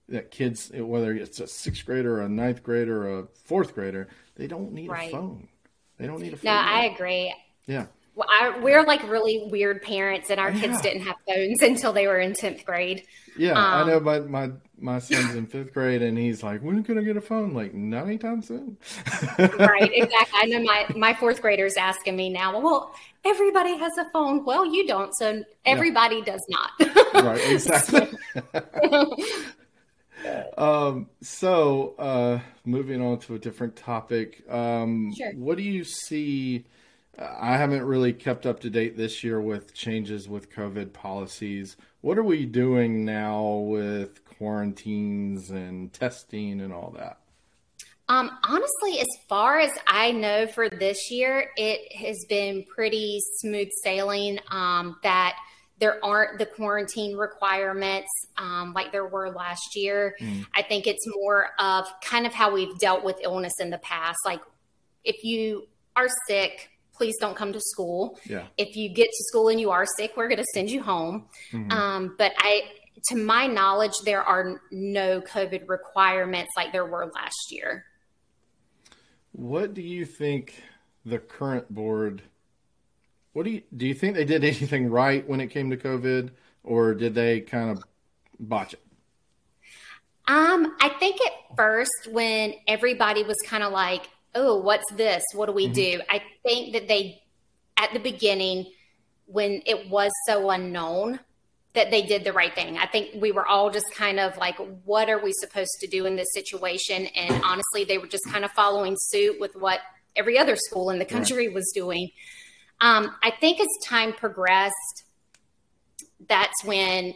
that 0.09 0.31
kids 0.31 0.71
whether 0.73 1.13
it's 1.13 1.39
a 1.39 1.47
sixth 1.47 1.85
grader 1.85 2.19
or 2.19 2.21
a 2.21 2.29
ninth 2.29 2.63
grader 2.63 3.07
or 3.07 3.19
a 3.19 3.27
fourth 3.43 3.75
grader 3.75 4.07
they 4.35 4.47
don't 4.47 4.71
need 4.71 4.89
right. 4.89 5.09
a 5.09 5.11
phone 5.11 5.47
they 5.97 6.07
don't 6.07 6.21
need 6.21 6.33
a 6.33 6.37
phone 6.37 6.53
no 6.53 6.59
i 6.59 6.85
agree 6.85 7.33
yeah 7.67 7.85
I, 8.19 8.59
we're 8.59 8.83
like 8.83 9.07
really 9.09 9.47
weird 9.51 9.81
parents, 9.81 10.29
and 10.29 10.39
our 10.39 10.51
yeah. 10.51 10.61
kids 10.61 10.81
didn't 10.81 11.01
have 11.01 11.15
phones 11.27 11.61
until 11.61 11.93
they 11.93 12.07
were 12.07 12.19
in 12.19 12.33
tenth 12.33 12.65
grade. 12.65 13.03
Yeah, 13.37 13.51
um, 13.51 13.57
I 13.57 13.87
know. 13.87 13.99
My 13.99 14.19
my 14.19 14.51
my 14.79 14.99
son's 14.99 15.35
in 15.35 15.45
fifth 15.45 15.73
grade, 15.73 16.01
and 16.01 16.17
he's 16.17 16.43
like, 16.43 16.61
"When 16.61 16.83
can 16.83 16.97
I 16.97 17.01
get 17.01 17.17
a 17.17 17.21
phone?" 17.21 17.53
Like, 17.53 17.73
not 17.73 18.05
anytime 18.05 18.41
soon. 18.41 18.77
right, 19.37 19.91
exactly. 19.93 20.39
I 20.39 20.45
know 20.45 20.63
my 20.63 20.87
my 20.95 21.13
fourth 21.13 21.41
grader's 21.41 21.77
asking 21.77 22.15
me 22.15 22.29
now. 22.29 22.59
Well, 22.59 22.93
everybody 23.25 23.77
has 23.77 23.97
a 23.97 24.05
phone. 24.11 24.45
Well, 24.45 24.65
you 24.65 24.87
don't, 24.87 25.13
so 25.15 25.43
everybody 25.65 26.17
yeah. 26.17 26.33
does 26.33 26.45
not. 26.49 27.23
right, 27.23 27.41
exactly. 27.51 28.07
um, 30.57 31.09
so, 31.21 31.95
uh, 31.99 32.39
moving 32.65 33.01
on 33.01 33.19
to 33.19 33.35
a 33.35 33.39
different 33.39 33.75
topic. 33.75 34.43
Um, 34.49 35.13
sure. 35.15 35.33
What 35.33 35.57
do 35.57 35.63
you 35.63 35.83
see? 35.83 36.65
I 37.19 37.57
haven't 37.57 37.83
really 37.83 38.13
kept 38.13 38.45
up 38.45 38.59
to 38.61 38.69
date 38.69 38.95
this 38.95 39.23
year 39.23 39.41
with 39.41 39.73
changes 39.73 40.29
with 40.29 40.51
COVID 40.51 40.93
policies. 40.93 41.77
What 42.01 42.17
are 42.17 42.23
we 42.23 42.45
doing 42.45 43.05
now 43.05 43.53
with 43.53 44.23
quarantines 44.25 45.49
and 45.49 45.91
testing 45.91 46.61
and 46.61 46.71
all 46.71 46.93
that? 46.97 47.19
Um, 48.09 48.31
honestly, 48.43 48.99
as 49.01 49.07
far 49.27 49.59
as 49.59 49.71
I 49.85 50.11
know 50.11 50.47
for 50.47 50.69
this 50.69 51.11
year, 51.11 51.49
it 51.57 51.91
has 51.93 52.23
been 52.29 52.63
pretty 52.63 53.19
smooth 53.39 53.69
sailing. 53.83 54.39
Um, 54.49 54.97
that 55.03 55.37
there 55.79 56.03
aren't 56.03 56.39
the 56.39 56.45
quarantine 56.45 57.15
requirements 57.15 58.09
um, 58.37 58.73
like 58.73 58.91
there 58.91 59.05
were 59.05 59.29
last 59.29 59.75
year. 59.75 60.15
Mm. 60.19 60.45
I 60.55 60.61
think 60.61 60.87
it's 60.87 61.05
more 61.15 61.49
of 61.59 61.85
kind 62.01 62.25
of 62.25 62.33
how 62.33 62.51
we've 62.51 62.77
dealt 62.79 63.03
with 63.03 63.17
illness 63.21 63.53
in 63.59 63.69
the 63.69 63.77
past. 63.79 64.17
Like 64.25 64.41
if 65.03 65.23
you 65.23 65.67
are 65.95 66.07
sick, 66.27 66.69
please 66.97 67.15
don't 67.19 67.35
come 67.35 67.53
to 67.53 67.59
school. 67.59 68.19
Yeah. 68.25 68.45
If 68.57 68.75
you 68.75 68.89
get 68.89 69.05
to 69.05 69.23
school 69.29 69.49
and 69.49 69.59
you 69.59 69.71
are 69.71 69.85
sick, 69.97 70.13
we're 70.17 70.27
going 70.27 70.39
to 70.39 70.45
send 70.53 70.69
you 70.69 70.81
home. 70.81 71.27
Mm-hmm. 71.51 71.71
Um, 71.71 72.15
but 72.17 72.33
I, 72.37 72.63
to 73.09 73.15
my 73.15 73.47
knowledge, 73.47 73.93
there 74.03 74.23
are 74.23 74.61
no 74.71 75.21
COVID 75.21 75.69
requirements 75.69 76.51
like 76.57 76.71
there 76.71 76.85
were 76.85 77.11
last 77.13 77.51
year. 77.51 77.85
What 79.31 79.73
do 79.73 79.81
you 79.81 80.05
think 80.05 80.55
the 81.05 81.19
current 81.19 81.73
board? 81.73 82.23
What 83.33 83.45
do 83.45 83.51
you 83.51 83.61
do? 83.75 83.85
You 83.85 83.93
think 83.93 84.15
they 84.15 84.25
did 84.25 84.43
anything 84.43 84.89
right 84.89 85.27
when 85.27 85.39
it 85.39 85.47
came 85.47 85.69
to 85.69 85.77
COVID, 85.77 86.31
or 86.63 86.93
did 86.93 87.13
they 87.13 87.41
kind 87.41 87.69
of 87.69 87.83
botch 88.39 88.73
it? 88.73 88.81
Um, 90.27 90.75
I 90.81 90.89
think 90.99 91.21
at 91.25 91.55
first 91.55 92.09
when 92.11 92.53
everybody 92.67 93.23
was 93.23 93.37
kind 93.45 93.63
of 93.63 93.71
like, 93.71 94.09
oh, 94.35 94.59
what's 94.59 94.91
this? 94.93 95.23
What 95.33 95.47
do 95.47 95.51
we 95.51 95.65
mm-hmm. 95.65 95.73
do? 95.73 96.01
I 96.09 96.21
think 96.43 96.73
that 96.73 96.87
they, 96.87 97.21
at 97.77 97.93
the 97.93 97.99
beginning, 97.99 98.71
when 99.25 99.61
it 99.65 99.89
was 99.89 100.11
so 100.25 100.49
unknown, 100.49 101.19
that 101.73 101.91
they 101.91 102.01
did 102.01 102.23
the 102.23 102.33
right 102.33 102.55
thing. 102.55 102.77
I 102.77 102.87
think 102.87 103.21
we 103.21 103.31
were 103.31 103.45
all 103.45 103.69
just 103.69 103.85
kind 103.93 104.19
of 104.19 104.35
like, 104.37 104.57
what 104.83 105.09
are 105.09 105.19
we 105.23 105.31
supposed 105.33 105.77
to 105.81 105.87
do 105.87 106.05
in 106.05 106.15
this 106.15 106.27
situation? 106.33 107.05
And 107.07 107.43
honestly, 107.43 107.83
they 107.83 107.99
were 107.99 108.07
just 108.07 108.25
kind 108.29 108.43
of 108.43 108.51
following 108.51 108.95
suit 108.97 109.39
with 109.39 109.55
what 109.55 109.81
every 110.15 110.39
other 110.39 110.55
school 110.55 110.89
in 110.89 110.97
the 110.97 111.05
country 111.05 111.47
right. 111.47 111.53
was 111.53 111.71
doing. 111.75 112.09
Um, 112.81 113.15
I 113.21 113.31
think 113.39 113.59
as 113.59 113.67
time 113.83 114.13
progressed, 114.13 115.03
that's 116.27 116.63
when 116.63 117.13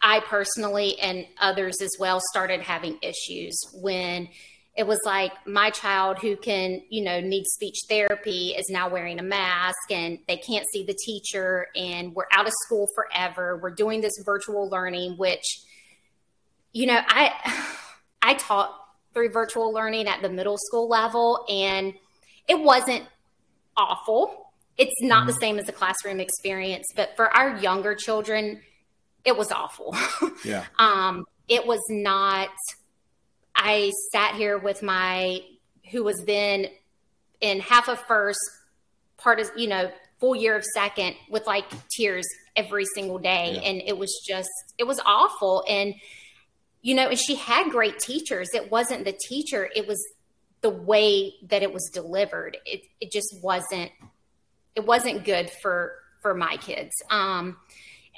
I 0.00 0.20
personally 0.20 0.98
and 1.00 1.26
others 1.38 1.82
as 1.82 1.90
well 1.98 2.20
started 2.32 2.62
having 2.62 2.98
issues 3.02 3.58
when 3.74 4.28
it 4.78 4.86
was 4.86 5.00
like 5.04 5.32
my 5.44 5.70
child 5.70 6.18
who 6.20 6.36
can 6.36 6.80
you 6.88 7.02
know 7.02 7.20
need 7.20 7.44
speech 7.46 7.74
therapy 7.88 8.54
is 8.56 8.64
now 8.70 8.88
wearing 8.88 9.18
a 9.18 9.22
mask 9.22 9.90
and 9.90 10.20
they 10.28 10.36
can't 10.36 10.64
see 10.72 10.84
the 10.84 10.94
teacher 11.04 11.66
and 11.74 12.14
we're 12.14 12.28
out 12.32 12.46
of 12.46 12.52
school 12.64 12.86
forever. 12.94 13.58
We're 13.60 13.74
doing 13.74 14.00
this 14.00 14.12
virtual 14.24 14.70
learning 14.70 15.16
which 15.18 15.44
you 16.72 16.86
know 16.86 17.00
i 17.08 17.66
i 18.22 18.34
taught 18.34 18.72
through 19.12 19.30
virtual 19.30 19.72
learning 19.72 20.06
at 20.06 20.22
the 20.22 20.28
middle 20.28 20.56
school 20.56 20.88
level 20.88 21.44
and 21.48 21.92
it 22.46 22.58
wasn't 22.58 23.04
awful. 23.76 24.52
It's 24.76 24.94
not 25.02 25.20
mm-hmm. 25.20 25.26
the 25.26 25.32
same 25.34 25.58
as 25.58 25.68
a 25.68 25.72
classroom 25.72 26.20
experience 26.20 26.86
but 26.94 27.16
for 27.16 27.36
our 27.36 27.58
younger 27.58 27.96
children 27.96 28.60
it 29.24 29.36
was 29.36 29.50
awful. 29.50 29.94
Yeah. 30.44 30.66
Um 30.78 31.24
it 31.48 31.66
was 31.66 31.80
not 31.90 32.50
I 33.58 33.92
sat 34.12 34.36
here 34.36 34.56
with 34.56 34.82
my 34.82 35.42
who 35.90 36.04
was 36.04 36.22
then 36.26 36.66
in 37.40 37.60
half 37.60 37.88
of 37.88 37.98
first, 38.02 38.38
part 39.16 39.40
of 39.40 39.50
you 39.56 39.68
know 39.68 39.90
full 40.20 40.34
year 40.34 40.56
of 40.56 40.64
second 40.74 41.14
with 41.28 41.46
like 41.46 41.64
tears 41.90 42.26
every 42.56 42.84
single 42.94 43.18
day, 43.18 43.52
yeah. 43.54 43.68
and 43.68 43.82
it 43.84 43.98
was 43.98 44.22
just 44.26 44.48
it 44.78 44.84
was 44.84 45.00
awful. 45.04 45.64
And 45.68 45.94
you 46.82 46.94
know, 46.94 47.08
and 47.08 47.18
she 47.18 47.34
had 47.34 47.70
great 47.70 47.98
teachers. 47.98 48.48
It 48.54 48.70
wasn't 48.70 49.04
the 49.04 49.18
teacher; 49.28 49.68
it 49.74 49.86
was 49.86 50.00
the 50.60 50.70
way 50.70 51.34
that 51.48 51.62
it 51.62 51.72
was 51.72 51.90
delivered. 51.92 52.56
It 52.64 52.82
it 53.00 53.10
just 53.10 53.36
wasn't 53.42 53.90
it 54.76 54.86
wasn't 54.86 55.24
good 55.24 55.50
for 55.50 55.94
for 56.22 56.34
my 56.34 56.56
kids. 56.56 56.92
Um, 57.10 57.56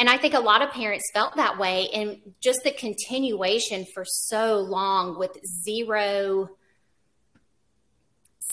and 0.01 0.09
I 0.09 0.17
think 0.17 0.33
a 0.33 0.41
lot 0.41 0.63
of 0.63 0.71
parents 0.71 1.05
felt 1.13 1.37
that 1.37 1.59
way. 1.59 1.91
And 1.93 2.17
just 2.41 2.65
the 2.65 2.71
continuation 2.71 3.85
for 3.93 4.05
so 4.07 4.57
long 4.57 5.19
with 5.19 5.37
zero 5.63 6.49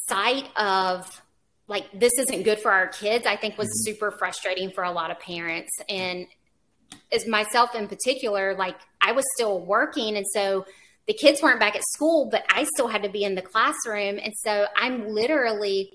sight 0.10 0.50
of 0.58 1.22
like, 1.70 1.86
this 1.98 2.12
isn't 2.20 2.44
good 2.44 2.60
for 2.60 2.72
our 2.72 2.88
kids, 2.88 3.25
I 3.25 3.38
think 3.38 3.58
was 3.58 3.68
mm-hmm. 3.68 3.92
super 3.92 4.12
frustrating 4.12 4.72
for 4.72 4.84
a 4.84 4.92
lot 4.92 5.10
of 5.10 5.20
parents. 5.20 5.72
And 5.88 6.27
as 7.13 7.25
myself 7.25 7.75
in 7.75 7.88
particular, 7.88 8.54
like, 8.56 8.75
I 9.01 9.13
was 9.13 9.24
still 9.36 9.60
working. 9.60 10.18
And 10.18 10.25
so, 10.27 10.66
the 11.08 11.13
kids 11.13 11.42
weren't 11.42 11.62
back 11.62 11.77
at 11.77 11.84
school, 11.94 12.27
but 12.30 12.44
I 12.50 12.66
still 12.66 12.89
had 12.89 13.04
to 13.04 13.10
be 13.10 13.24
in 13.24 13.36
the 13.36 13.42
classroom. 13.42 14.20
And 14.22 14.34
so 14.36 14.66
I'm 14.75 15.08
literally 15.08 15.94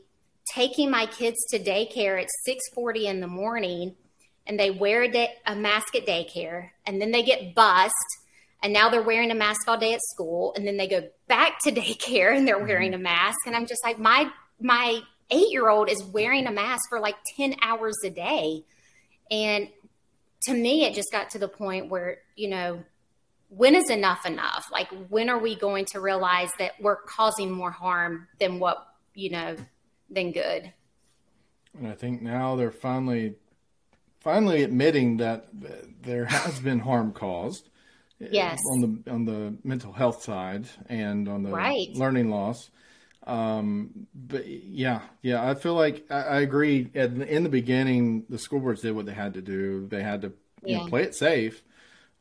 taking 0.55 0.91
my 0.91 1.05
kids 1.05 1.37
to 1.51 1.59
daycare 1.59 2.19
at 2.19 2.29
6:40 2.49 3.05
in 3.05 3.21
the 3.21 3.27
morning 3.27 3.95
and 4.47 4.59
they 4.59 4.71
wear 4.71 5.03
a, 5.03 5.09
day, 5.09 5.35
a 5.47 5.55
mask 5.55 5.95
at 5.95 6.07
daycare 6.07 6.71
and 6.87 7.01
then 7.01 7.11
they 7.11 7.23
get 7.23 7.55
bussed 7.55 7.95
and 8.63 8.73
now 8.73 8.89
they're 8.89 9.03
wearing 9.03 9.31
a 9.31 9.35
mask 9.35 9.69
all 9.69 9.79
day 9.79 9.95
at 9.95 10.01
school 10.13 10.53
and 10.57 10.67
then 10.67 10.77
they 10.77 10.89
go 10.89 11.09
back 11.29 11.59
to 11.65 11.73
daycare 11.73 12.37
and 12.37 12.47
they're 12.47 12.57
mm-hmm. 12.57 12.67
wearing 12.69 12.95
a 12.95 12.99
mask 12.99 13.39
and 13.47 13.55
i'm 13.55 13.67
just 13.67 13.85
like 13.85 13.99
my 13.99 14.31
my 14.61 15.03
eight 15.33 15.51
year 15.51 15.69
old 15.69 15.91
is 15.91 16.03
wearing 16.05 16.47
a 16.47 16.53
mask 16.53 16.83
for 16.89 17.01
like 17.01 17.17
10 17.37 17.57
hours 17.63 17.97
a 18.05 18.11
day. 18.11 18.63
And 19.31 19.69
to 20.43 20.55
me 20.55 20.85
it 20.85 20.95
just 20.95 21.11
got 21.11 21.31
to 21.31 21.39
the 21.39 21.49
point 21.49 21.89
where 21.89 22.19
you 22.37 22.49
know 22.49 22.85
when 23.49 23.75
is 23.75 23.91
enough 23.91 24.25
enough? 24.25 24.67
Like 24.71 24.89
when 25.09 25.29
are 25.29 25.39
we 25.39 25.57
going 25.57 25.87
to 25.93 26.01
realize 26.01 26.51
that 26.59 26.73
we're 26.81 26.97
causing 27.03 27.51
more 27.51 27.71
harm 27.71 28.29
than 28.39 28.59
what 28.61 28.87
you 29.15 29.31
know 29.31 29.57
than 30.09 30.33
good? 30.33 30.73
And 31.79 31.89
i 31.89 31.95
think 31.95 32.23
now 32.23 32.57
they're 32.57 32.71
finally 32.71 33.37
finally 34.23 34.63
admitting 34.63 35.19
that 35.19 35.47
there 36.03 36.25
has 36.25 36.61
been 36.61 36.79
harm 36.79 37.13
caused 37.13 37.69
yes. 38.19 38.61
on 38.71 38.81
the 38.81 39.11
on 39.11 39.25
the 39.25 39.55
mental 39.65 39.93
health 39.93 40.23
side 40.23 40.67
and 40.89 41.29
on 41.29 41.43
the 41.43 41.51
right. 41.51 41.89
learning 41.95 42.31
loss. 42.31 42.71
Um 43.25 44.09
but 44.13 44.49
yeah 44.49 45.03
yeah 45.23 45.49
i 45.49 45.55
feel 45.55 45.75
like 45.75 46.07
i, 46.11 46.23
I 46.23 46.41
agree. 46.41 46.91
At, 46.95 47.13
in 47.13 47.45
the 47.45 47.49
beginning 47.49 48.25
the 48.29 48.39
school 48.39 48.59
boards 48.61 48.83
did 48.83 48.97
what 48.97 49.07
they 49.07 49.13
had 49.13 49.35
to 49.35 49.43
do. 49.43 49.87
They 49.89 50.03
had 50.03 50.23
to 50.23 50.33
yeah. 50.65 50.79
know, 50.79 50.87
play 50.89 51.03
it 51.03 51.15
safe 51.15 51.63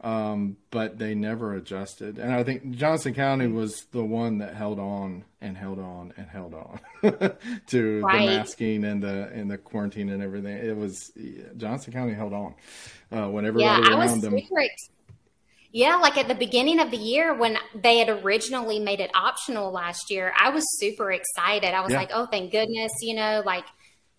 um, 0.01 0.57
but 0.71 0.97
they 0.97 1.13
never 1.13 1.53
adjusted. 1.53 2.17
And 2.17 2.33
I 2.33 2.43
think 2.43 2.71
Johnston 2.71 3.13
County 3.13 3.47
was 3.47 3.85
the 3.91 4.03
one 4.03 4.39
that 4.39 4.55
held 4.55 4.79
on 4.79 5.25
and 5.39 5.55
held 5.55 5.79
on 5.79 6.13
and 6.17 6.27
held 6.27 6.53
on 6.55 6.79
to 7.67 8.01
right. 8.01 8.19
the 8.19 8.25
masking 8.25 8.83
and 8.83 9.03
the 9.03 9.29
and 9.31 9.49
the 9.49 9.57
quarantine 9.57 10.09
and 10.09 10.23
everything. 10.23 10.57
It 10.57 10.75
was 10.75 11.11
Johnston 11.55 11.93
County 11.93 12.13
held 12.13 12.33
on 12.33 12.55
uh, 13.11 13.29
when 13.29 13.45
everybody 13.45 13.89
yeah, 13.89 13.95
around 13.95 14.21
them. 14.21 14.39
yeah, 15.71 15.95
like 15.97 16.17
at 16.17 16.27
the 16.27 16.35
beginning 16.35 16.79
of 16.79 16.89
the 16.89 16.97
year 16.97 17.35
when 17.35 17.59
they 17.75 17.99
had 17.99 18.09
originally 18.09 18.79
made 18.79 18.99
it 18.99 19.11
optional 19.13 19.71
last 19.71 20.09
year, 20.09 20.33
I 20.35 20.49
was 20.49 20.63
super 20.79 21.11
excited. 21.11 21.75
I 21.75 21.81
was 21.81 21.91
yeah. 21.91 21.97
like, 21.97 22.09
"Oh, 22.11 22.25
thank 22.25 22.51
goodness!" 22.51 22.91
You 23.01 23.15
know, 23.15 23.43
like 23.45 23.65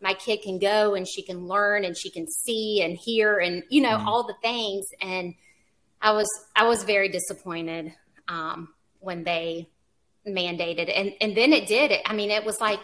my 0.00 0.14
kid 0.14 0.42
can 0.42 0.60
go 0.60 0.94
and 0.94 1.08
she 1.08 1.22
can 1.22 1.48
learn 1.48 1.84
and 1.84 1.96
she 1.96 2.10
can 2.10 2.28
see 2.28 2.82
and 2.82 2.96
hear 2.96 3.38
and 3.38 3.64
you 3.68 3.80
know 3.80 3.96
mm-hmm. 3.96 4.06
all 4.08 4.26
the 4.26 4.34
things 4.42 4.84
and 5.00 5.34
I 6.02 6.10
was 6.10 6.28
I 6.56 6.66
was 6.66 6.82
very 6.82 7.08
disappointed 7.08 7.94
um, 8.28 8.68
when 8.98 9.24
they 9.24 9.68
mandated, 10.26 10.92
and 10.94 11.12
and 11.20 11.36
then 11.36 11.52
it 11.52 11.66
did. 11.66 11.92
It, 11.92 12.02
I 12.04 12.14
mean, 12.14 12.30
it 12.30 12.44
was 12.44 12.60
like 12.60 12.80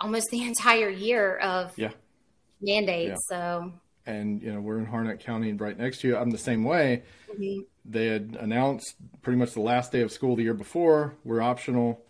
almost 0.00 0.30
the 0.30 0.42
entire 0.46 0.88
year 0.88 1.36
of 1.36 1.72
yeah 1.76 1.92
mandates. 2.60 3.20
Yeah. 3.30 3.36
So 3.36 3.72
and 4.06 4.42
you 4.42 4.52
know 4.52 4.60
we're 4.60 4.78
in 4.78 4.86
Harnett 4.86 5.20
County, 5.20 5.52
right 5.52 5.78
next 5.78 6.00
to 6.00 6.08
you. 6.08 6.16
I'm 6.16 6.30
the 6.30 6.38
same 6.38 6.64
way. 6.64 7.02
Mm-hmm. 7.30 7.62
They 7.84 8.06
had 8.06 8.36
announced 8.40 8.96
pretty 9.22 9.38
much 9.38 9.52
the 9.52 9.60
last 9.60 9.92
day 9.92 10.00
of 10.00 10.10
school 10.10 10.34
the 10.36 10.42
year 10.42 10.54
before 10.54 11.14
we're 11.24 11.42
optional, 11.42 12.00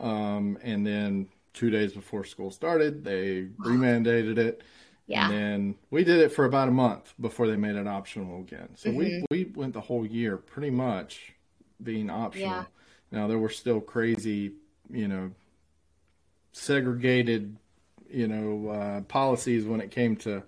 um, 0.00 0.58
and 0.62 0.86
then 0.86 1.28
two 1.54 1.70
days 1.70 1.92
before 1.92 2.24
school 2.24 2.50
started, 2.50 3.04
they 3.04 3.48
remandated 3.60 4.38
it. 4.38 4.62
Yeah. 5.06 5.30
And 5.30 5.34
then 5.34 5.74
we 5.90 6.04
did 6.04 6.20
it 6.20 6.32
for 6.32 6.44
about 6.44 6.68
a 6.68 6.72
month 6.72 7.12
before 7.20 7.46
they 7.46 7.56
made 7.56 7.76
it 7.76 7.86
optional 7.86 8.40
again. 8.40 8.68
So 8.76 8.90
mm-hmm. 8.90 8.98
we, 8.98 9.24
we 9.30 9.44
went 9.54 9.74
the 9.74 9.80
whole 9.80 10.06
year 10.06 10.36
pretty 10.36 10.70
much 10.70 11.32
being 11.82 12.08
optional. 12.08 12.48
Yeah. 12.48 12.64
Now 13.10 13.26
there 13.26 13.38
were 13.38 13.50
still 13.50 13.80
crazy, 13.80 14.52
you 14.90 15.08
know, 15.08 15.32
segregated, 16.52 17.56
you 18.08 18.28
know, 18.28 18.70
uh, 18.70 19.00
policies 19.02 19.64
when 19.64 19.80
it 19.80 19.90
came 19.90 20.16
to 20.16 20.42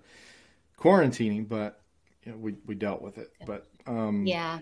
quarantining, 0.79 1.47
but 1.47 1.81
you 2.23 2.31
know, 2.31 2.37
we, 2.37 2.55
we 2.65 2.75
dealt 2.75 3.01
with 3.01 3.17
it. 3.17 3.31
But 3.45 3.67
um, 3.85 4.25
yeah. 4.25 4.59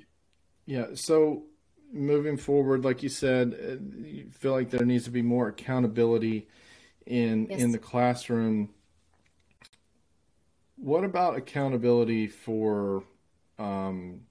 Yeah. 0.65 0.87
So 0.95 1.43
moving 1.91 2.37
forward, 2.37 2.83
like 2.83 3.03
you 3.03 3.09
said, 3.09 3.53
uh, 3.53 4.05
you 4.05 4.29
feel 4.31 4.51
like 4.51 4.69
there 4.69 4.85
needs 4.85 5.05
to 5.05 5.11
be 5.11 5.21
more 5.21 5.47
accountability 5.47 6.47
in 7.05 7.47
yes. 7.49 7.61
in 7.61 7.71
the 7.71 7.77
classroom 7.77 8.69
what 10.83 11.03
about 11.03 11.37
accountability 11.37 12.27
for 12.27 13.03
um, 13.57 14.21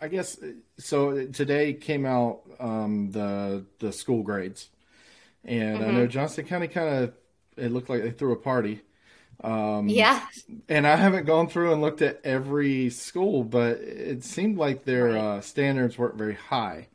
I 0.00 0.08
guess 0.08 0.38
so. 0.78 1.26
Today 1.26 1.72
came 1.72 2.04
out 2.04 2.42
um, 2.60 3.10
the 3.10 3.64
the 3.78 3.92
school 3.92 4.22
grades, 4.22 4.68
and 5.44 5.78
mm-hmm. 5.78 5.88
I 5.88 5.92
know. 5.92 6.06
Johnston 6.06 6.46
County 6.46 6.68
kind 6.68 7.04
of 7.04 7.14
it 7.56 7.72
looked 7.72 7.88
like 7.88 8.02
they 8.02 8.10
threw 8.10 8.32
a 8.32 8.36
party. 8.36 8.82
Um, 9.42 9.88
yeah, 9.88 10.26
and 10.68 10.86
I 10.86 10.96
haven't 10.96 11.24
gone 11.24 11.48
through 11.48 11.72
and 11.72 11.80
looked 11.80 12.02
at 12.02 12.20
every 12.24 12.90
school, 12.90 13.42
but 13.42 13.78
it 13.78 14.22
seemed 14.22 14.58
like 14.58 14.84
their 14.84 15.16
uh, 15.16 15.40
standards 15.40 15.96
weren't 15.96 16.16
very 16.16 16.34
high 16.34 16.88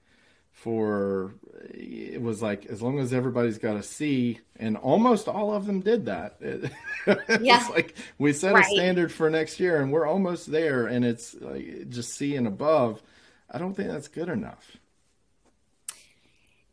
for 0.62 1.34
it 1.74 2.22
was 2.22 2.40
like 2.40 2.68
as 2.68 2.84
long 2.84 3.00
as 3.00 3.14
everybody's 3.14 3.58
got 3.58 3.78
a 3.78 3.84
C, 3.84 4.40
and 4.58 4.78
almost 4.78 5.28
all 5.28 5.54
of 5.54 5.66
them 5.66 5.82
did 5.82 6.06
that. 6.06 6.38
It, 7.08 7.42
yeah, 7.42 7.66
like 7.72 7.96
we 8.20 8.32
set 8.32 8.54
right. 8.54 8.64
a 8.64 8.76
standard 8.76 9.12
for 9.12 9.28
next 9.28 9.60
year, 9.60 9.82
and 9.82 9.92
we're 9.92 10.06
almost 10.06 10.52
there, 10.52 10.86
and 10.86 11.04
it's 11.04 11.34
like 11.42 11.90
just 11.90 12.14
C 12.14 12.36
and 12.36 12.46
above. 12.46 13.02
I 13.50 13.58
don't 13.58 13.74
think 13.74 13.90
that's 13.90 14.08
good 14.08 14.30
enough. 14.30 14.78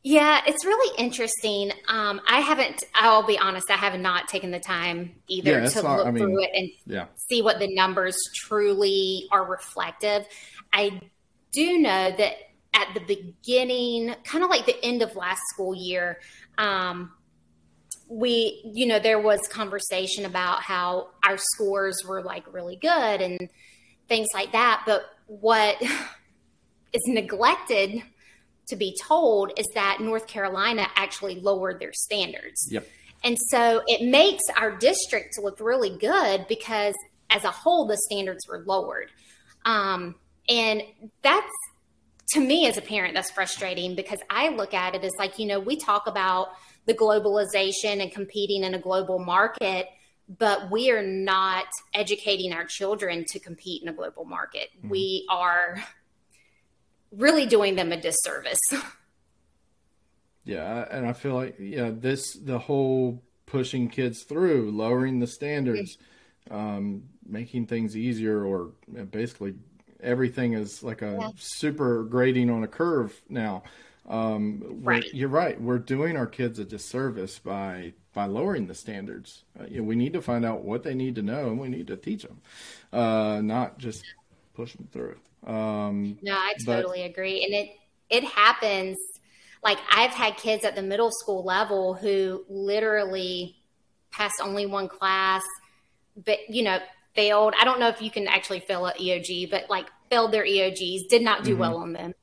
Yeah, 0.02 0.42
it's 0.46 0.66
really 0.66 0.94
interesting. 0.98 1.72
Um, 1.88 2.20
I 2.28 2.40
haven't. 2.40 2.84
I'll 2.94 3.26
be 3.26 3.38
honest. 3.38 3.70
I 3.70 3.76
have 3.76 3.98
not 3.98 4.28
taken 4.28 4.50
the 4.50 4.60
time 4.60 5.14
either 5.28 5.62
yeah, 5.62 5.68
to 5.68 5.82
not, 5.82 5.96
look 5.96 6.06
I 6.06 6.10
mean, 6.10 6.24
through 6.24 6.42
it 6.42 6.50
and 6.52 6.68
yeah. 6.86 7.06
see 7.30 7.40
what 7.40 7.58
the 7.58 7.74
numbers 7.74 8.16
truly 8.34 9.28
are 9.32 9.46
reflective. 9.46 10.26
I 10.74 11.00
do 11.52 11.78
know 11.78 12.14
that 12.16 12.34
at 12.74 12.94
the 12.94 13.00
beginning, 13.00 14.14
kind 14.24 14.44
of 14.44 14.50
like 14.50 14.66
the 14.66 14.82
end 14.84 15.02
of 15.02 15.16
last 15.16 15.40
school 15.52 15.74
year, 15.74 16.20
um, 16.58 17.12
we, 18.08 18.62
you 18.64 18.86
know, 18.86 18.98
there 18.98 19.20
was 19.20 19.40
conversation 19.48 20.24
about 20.24 20.62
how 20.62 21.08
our 21.22 21.36
scores 21.36 22.02
were 22.06 22.22
like 22.22 22.52
really 22.52 22.76
good 22.76 23.20
and 23.20 23.48
things 24.08 24.28
like 24.34 24.52
that. 24.52 24.82
But 24.86 25.04
what 25.26 25.80
is 26.92 27.02
neglected 27.06 28.02
to 28.68 28.76
be 28.76 28.96
told 29.02 29.52
is 29.58 29.66
that 29.74 29.98
North 30.00 30.26
Carolina 30.26 30.86
actually 30.94 31.40
lowered 31.40 31.80
their 31.80 31.92
standards. 31.92 32.68
Yep. 32.70 32.86
And 33.24 33.36
so 33.50 33.82
it 33.86 34.08
makes 34.08 34.44
our 34.56 34.76
district 34.76 35.38
look 35.42 35.60
really 35.60 35.96
good 35.96 36.46
because 36.48 36.94
as 37.30 37.44
a 37.44 37.50
whole, 37.50 37.86
the 37.86 37.96
standards 37.96 38.46
were 38.48 38.62
lowered. 38.64 39.10
Um, 39.64 40.14
and 40.48 40.82
that's 41.22 41.52
to 42.30 42.40
me 42.40 42.66
as 42.66 42.76
a 42.76 42.82
parent, 42.82 43.14
that's 43.14 43.30
frustrating 43.30 43.94
because 43.94 44.20
I 44.28 44.48
look 44.48 44.74
at 44.74 44.94
it 44.94 45.04
as 45.04 45.12
like, 45.18 45.38
you 45.38 45.46
know, 45.46 45.60
we 45.60 45.76
talk 45.76 46.06
about 46.06 46.48
the 46.86 46.94
globalization 46.94 48.02
and 48.02 48.12
competing 48.12 48.64
in 48.64 48.74
a 48.74 48.78
global 48.78 49.18
market, 49.18 49.88
but 50.38 50.70
we 50.70 50.90
are 50.90 51.02
not 51.02 51.66
educating 51.94 52.52
our 52.52 52.64
children 52.64 53.24
to 53.30 53.38
compete 53.38 53.82
in 53.82 53.88
a 53.88 53.92
global 53.92 54.24
market. 54.24 54.68
Mm-hmm. 54.78 54.88
We 54.90 55.26
are 55.30 55.82
really 57.12 57.46
doing 57.46 57.76
them 57.76 57.92
a 57.92 58.00
disservice. 58.00 58.60
Yeah, 60.48 60.86
and 60.90 61.06
I 61.06 61.12
feel 61.12 61.34
like 61.34 61.56
yeah, 61.58 61.90
this 61.92 62.32
the 62.32 62.58
whole 62.58 63.22
pushing 63.44 63.90
kids 63.90 64.24
through, 64.24 64.70
lowering 64.70 65.18
the 65.18 65.26
standards, 65.26 65.98
mm-hmm. 66.50 66.56
um, 66.56 67.02
making 67.26 67.66
things 67.66 67.94
easier, 67.94 68.42
or 68.46 68.72
basically 69.10 69.56
everything 70.02 70.54
is 70.54 70.82
like 70.82 71.02
a 71.02 71.16
yeah. 71.20 71.30
super 71.36 72.04
grading 72.04 72.50
on 72.50 72.64
a 72.64 72.68
curve 72.68 73.20
now. 73.28 73.62
Um, 74.08 74.80
right. 74.82 75.04
You're 75.12 75.28
right. 75.28 75.60
We're 75.60 75.78
doing 75.78 76.16
our 76.16 76.26
kids 76.26 76.58
a 76.58 76.64
disservice 76.64 77.38
by 77.38 77.92
by 78.14 78.24
lowering 78.24 78.66
the 78.66 78.74
standards. 78.74 79.44
Uh, 79.58 79.64
you 79.68 79.78
know, 79.78 79.84
we 79.84 79.96
need 79.96 80.14
to 80.14 80.22
find 80.22 80.44
out 80.44 80.64
what 80.64 80.82
they 80.82 80.94
need 80.94 81.14
to 81.16 81.22
know, 81.22 81.48
and 81.48 81.60
we 81.60 81.68
need 81.68 81.86
to 81.88 81.96
teach 81.96 82.22
them, 82.22 82.40
uh, 82.92 83.40
not 83.42 83.78
just 83.78 84.02
push 84.54 84.74
them 84.74 84.88
through. 84.90 85.16
Um, 85.46 86.18
no, 86.22 86.32
I 86.32 86.54
totally 86.64 87.02
but, 87.02 87.10
agree, 87.10 87.44
and 87.44 87.54
it 87.54 87.70
it 88.08 88.24
happens. 88.24 88.96
Like 89.62 89.78
I've 89.90 90.10
had 90.10 90.36
kids 90.36 90.64
at 90.64 90.74
the 90.74 90.82
middle 90.82 91.10
school 91.10 91.44
level 91.44 91.94
who 91.94 92.44
literally 92.48 93.56
passed 94.10 94.40
only 94.42 94.64
one 94.64 94.88
class, 94.88 95.42
but 96.24 96.38
you 96.48 96.62
know 96.62 96.78
failed. 97.18 97.52
I 97.60 97.64
don't 97.64 97.80
know 97.80 97.88
if 97.88 98.00
you 98.00 98.12
can 98.12 98.28
actually 98.28 98.60
fail 98.60 98.86
an 98.86 98.94
EOG, 98.94 99.50
but 99.50 99.68
like 99.68 99.86
failed 100.08 100.30
their 100.30 100.44
EOGs, 100.44 101.08
did 101.08 101.20
not 101.20 101.42
do 101.42 101.50
mm-hmm. 101.50 101.60
well 101.60 101.78
on 101.78 101.92
them. 101.92 102.14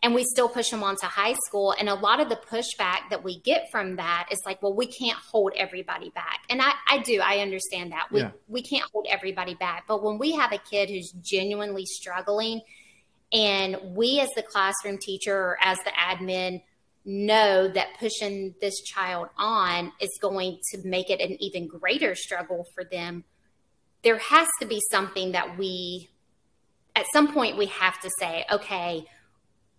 And 0.00 0.14
we 0.14 0.22
still 0.22 0.48
push 0.48 0.70
them 0.70 0.84
on 0.84 0.96
to 0.98 1.06
high 1.06 1.34
school. 1.46 1.74
And 1.76 1.88
a 1.88 1.94
lot 1.94 2.20
of 2.20 2.28
the 2.28 2.36
pushback 2.36 3.08
that 3.10 3.24
we 3.24 3.40
get 3.40 3.64
from 3.72 3.96
that 3.96 4.28
is 4.30 4.38
like, 4.46 4.62
well, 4.62 4.74
we 4.74 4.86
can't 4.86 5.18
hold 5.18 5.52
everybody 5.56 6.10
back. 6.10 6.40
And 6.48 6.62
I, 6.62 6.72
I 6.86 6.98
do, 6.98 7.20
I 7.20 7.38
understand 7.38 7.90
that. 7.92 8.12
We, 8.12 8.20
yeah. 8.20 8.30
we 8.46 8.62
can't 8.62 8.84
hold 8.92 9.06
everybody 9.10 9.54
back. 9.54 9.84
But 9.88 10.04
when 10.04 10.18
we 10.18 10.32
have 10.32 10.52
a 10.52 10.58
kid 10.58 10.88
who's 10.88 11.10
genuinely 11.22 11.86
struggling, 11.86 12.60
and 13.32 13.76
we 13.96 14.20
as 14.20 14.28
the 14.36 14.42
classroom 14.42 14.98
teacher 14.98 15.34
or 15.34 15.58
as 15.64 15.78
the 15.78 15.90
admin 15.90 16.62
know 17.06 17.68
that 17.68 17.98
pushing 17.98 18.54
this 18.60 18.82
child 18.82 19.28
on 19.36 19.90
is 20.00 20.10
going 20.20 20.58
to 20.70 20.78
make 20.84 21.10
it 21.10 21.20
an 21.20 21.36
even 21.42 21.66
greater 21.66 22.14
struggle 22.14 22.66
for 22.74 22.84
them, 22.84 23.24
there 24.04 24.18
has 24.18 24.46
to 24.60 24.66
be 24.66 24.80
something 24.90 25.32
that 25.32 25.58
we, 25.58 26.10
at 26.94 27.06
some 27.12 27.32
point, 27.32 27.56
we 27.56 27.66
have 27.66 28.00
to 28.02 28.10
say, 28.18 28.44
okay, 28.52 29.06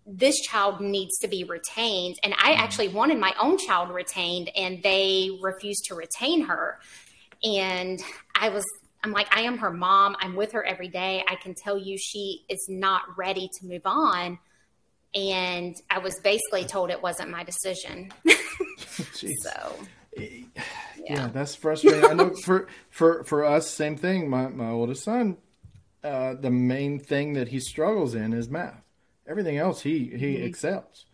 this 0.06 0.38
child 0.40 0.80
needs 0.80 1.16
to 1.18 1.28
be 1.28 1.44
retained. 1.44 2.16
And 2.22 2.34
I 2.34 2.52
mm-hmm. 2.52 2.60
actually 2.60 2.88
wanted 2.88 3.18
my 3.18 3.34
own 3.40 3.58
child 3.58 3.90
retained, 3.90 4.50
and 4.56 4.82
they 4.82 5.30
refused 5.40 5.84
to 5.86 5.94
retain 5.94 6.46
her. 6.46 6.78
And 7.42 8.00
I 8.38 8.50
was, 8.50 8.64
I'm 9.02 9.12
like, 9.12 9.34
I 9.34 9.42
am 9.42 9.58
her 9.58 9.70
mom. 9.70 10.16
I'm 10.20 10.36
with 10.36 10.52
her 10.52 10.64
every 10.64 10.88
day. 10.88 11.24
I 11.28 11.36
can 11.36 11.54
tell 11.54 11.78
you 11.78 11.96
she 11.98 12.44
is 12.48 12.66
not 12.68 13.02
ready 13.16 13.48
to 13.60 13.66
move 13.66 13.82
on 13.84 14.38
and 15.16 15.74
I 15.90 15.98
was 15.98 16.18
basically 16.22 16.64
told 16.64 16.90
it 16.90 17.02
wasn't 17.02 17.30
my 17.30 17.42
decision. 17.42 18.12
so 19.42 19.76
yeah. 21.06 21.14
yeah. 21.14 21.26
that's 21.28 21.54
frustrating. 21.54 22.04
I 22.04 22.12
know 22.12 22.34
for 22.34 22.66
for 22.90 23.24
for 23.24 23.44
us, 23.44 23.70
same 23.70 23.96
thing. 23.96 24.28
My 24.28 24.48
my 24.48 24.70
oldest 24.70 25.04
son, 25.04 25.36
uh, 26.02 26.34
the 26.34 26.50
main 26.50 26.98
thing 26.98 27.34
that 27.34 27.48
he 27.48 27.60
struggles 27.60 28.14
in 28.14 28.32
is 28.32 28.48
math. 28.48 28.82
Everything 29.26 29.56
else 29.56 29.82
he 29.82 30.10
he 30.16 30.36
mm-hmm. 30.36 30.46
accepts, 30.46 31.06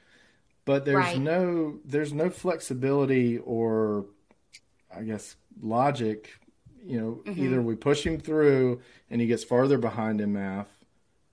but 0.65 0.85
there's 0.85 1.05
right. 1.05 1.19
no 1.19 1.79
there's 1.85 2.13
no 2.13 2.31
flexibility 2.31 3.39
or 3.39 4.07
I 4.95 5.03
guess 5.03 5.37
logic. 5.61 6.31
You 6.85 7.01
know, 7.01 7.23
mm-hmm. 7.25 7.45
either 7.45 7.63
we 7.63 7.77
push 7.77 8.05
him 8.05 8.19
through 8.19 8.81
and 9.09 9.21
he 9.21 9.27
gets 9.27 9.45
farther 9.45 9.79
behind 9.79 10.21
in 10.21 10.33
math, 10.33 10.69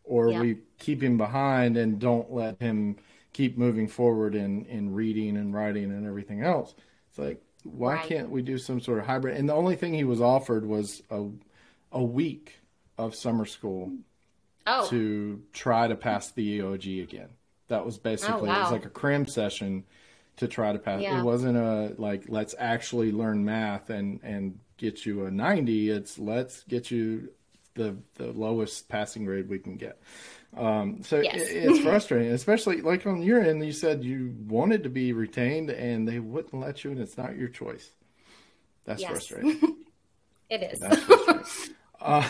or 0.03 0.29
yeah. 0.29 0.41
we 0.41 0.57
keep 0.77 1.01
him 1.01 1.17
behind 1.17 1.75
and 1.75 1.99
don't 1.99 2.31
let 2.31 2.61
him 2.61 2.97
keep 3.33 3.57
moving 3.57 3.87
forward 3.87 4.35
in 4.35 4.65
in 4.65 4.93
reading 4.93 5.37
and 5.37 5.53
writing 5.53 5.85
and 5.85 6.05
everything 6.05 6.43
else. 6.43 6.75
It's 7.09 7.17
like 7.17 7.41
why 7.63 7.95
right. 7.95 8.07
can't 8.07 8.29
we 8.29 8.41
do 8.41 8.57
some 8.57 8.79
sort 8.79 8.99
of 8.99 9.05
hybrid? 9.05 9.37
And 9.37 9.47
the 9.47 9.53
only 9.53 9.75
thing 9.75 9.93
he 9.93 10.03
was 10.03 10.21
offered 10.21 10.65
was 10.65 11.01
a 11.09 11.27
a 11.91 12.03
week 12.03 12.59
of 12.97 13.15
summer 13.15 13.45
school 13.45 13.91
oh. 14.67 14.87
to 14.87 15.41
try 15.53 15.87
to 15.87 15.95
pass 15.95 16.31
the 16.31 16.59
EOG 16.59 17.03
again. 17.03 17.29
That 17.67 17.85
was 17.85 17.97
basically 17.97 18.49
oh, 18.49 18.53
wow. 18.53 18.57
it 18.57 18.59
was 18.61 18.69
oh, 18.69 18.73
like 18.73 18.85
a 18.85 18.89
cram 18.89 19.27
session 19.27 19.85
to 20.37 20.47
try 20.47 20.73
to 20.73 20.79
pass. 20.79 21.01
Yeah. 21.01 21.19
It 21.19 21.23
wasn't 21.23 21.57
a 21.57 21.93
like 21.97 22.25
let's 22.27 22.55
actually 22.57 23.11
learn 23.11 23.43
math 23.43 23.89
and 23.89 24.19
and 24.23 24.59
get 24.77 25.05
you 25.05 25.25
a 25.25 25.31
90. 25.31 25.89
It's 25.89 26.17
let's 26.17 26.63
get 26.63 26.89
you 26.89 27.29
the 27.75 27.97
the 28.15 28.31
lowest 28.31 28.89
passing 28.89 29.25
grade 29.25 29.49
we 29.49 29.59
can 29.59 29.75
get. 29.75 30.01
Um, 30.55 31.03
so 31.03 31.19
yes. 31.19 31.35
it, 31.35 31.63
it's 31.63 31.79
frustrating, 31.83 32.31
especially 32.31 32.81
like 32.81 33.05
on 33.05 33.21
your 33.21 33.41
end. 33.41 33.63
You 33.65 33.71
said 33.71 34.03
you 34.03 34.35
wanted 34.47 34.83
to 34.83 34.89
be 34.89 35.13
retained, 35.13 35.69
and 35.69 36.07
they 36.07 36.19
wouldn't 36.19 36.53
let 36.53 36.83
you, 36.83 36.91
and 36.91 36.99
it's 36.99 37.17
not 37.17 37.37
your 37.37 37.49
choice. 37.49 37.89
That's 38.85 39.01
yes. 39.01 39.11
frustrating. 39.11 39.77
it 40.49 40.71
is. 40.73 41.69
Uh, 42.01 42.25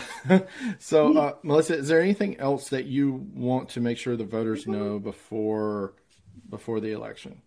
so, 0.80 1.16
uh, 1.16 1.34
Melissa, 1.44 1.78
is 1.78 1.86
there 1.86 2.02
anything 2.02 2.40
else 2.40 2.70
that 2.70 2.86
you 2.86 3.24
want 3.32 3.68
to 3.68 3.80
make 3.80 3.98
sure 3.98 4.16
the 4.16 4.24
voters 4.24 4.66
know 4.66 4.98
before 4.98 5.94
before 6.48 6.80
the 6.80 6.90
election? 6.90 7.40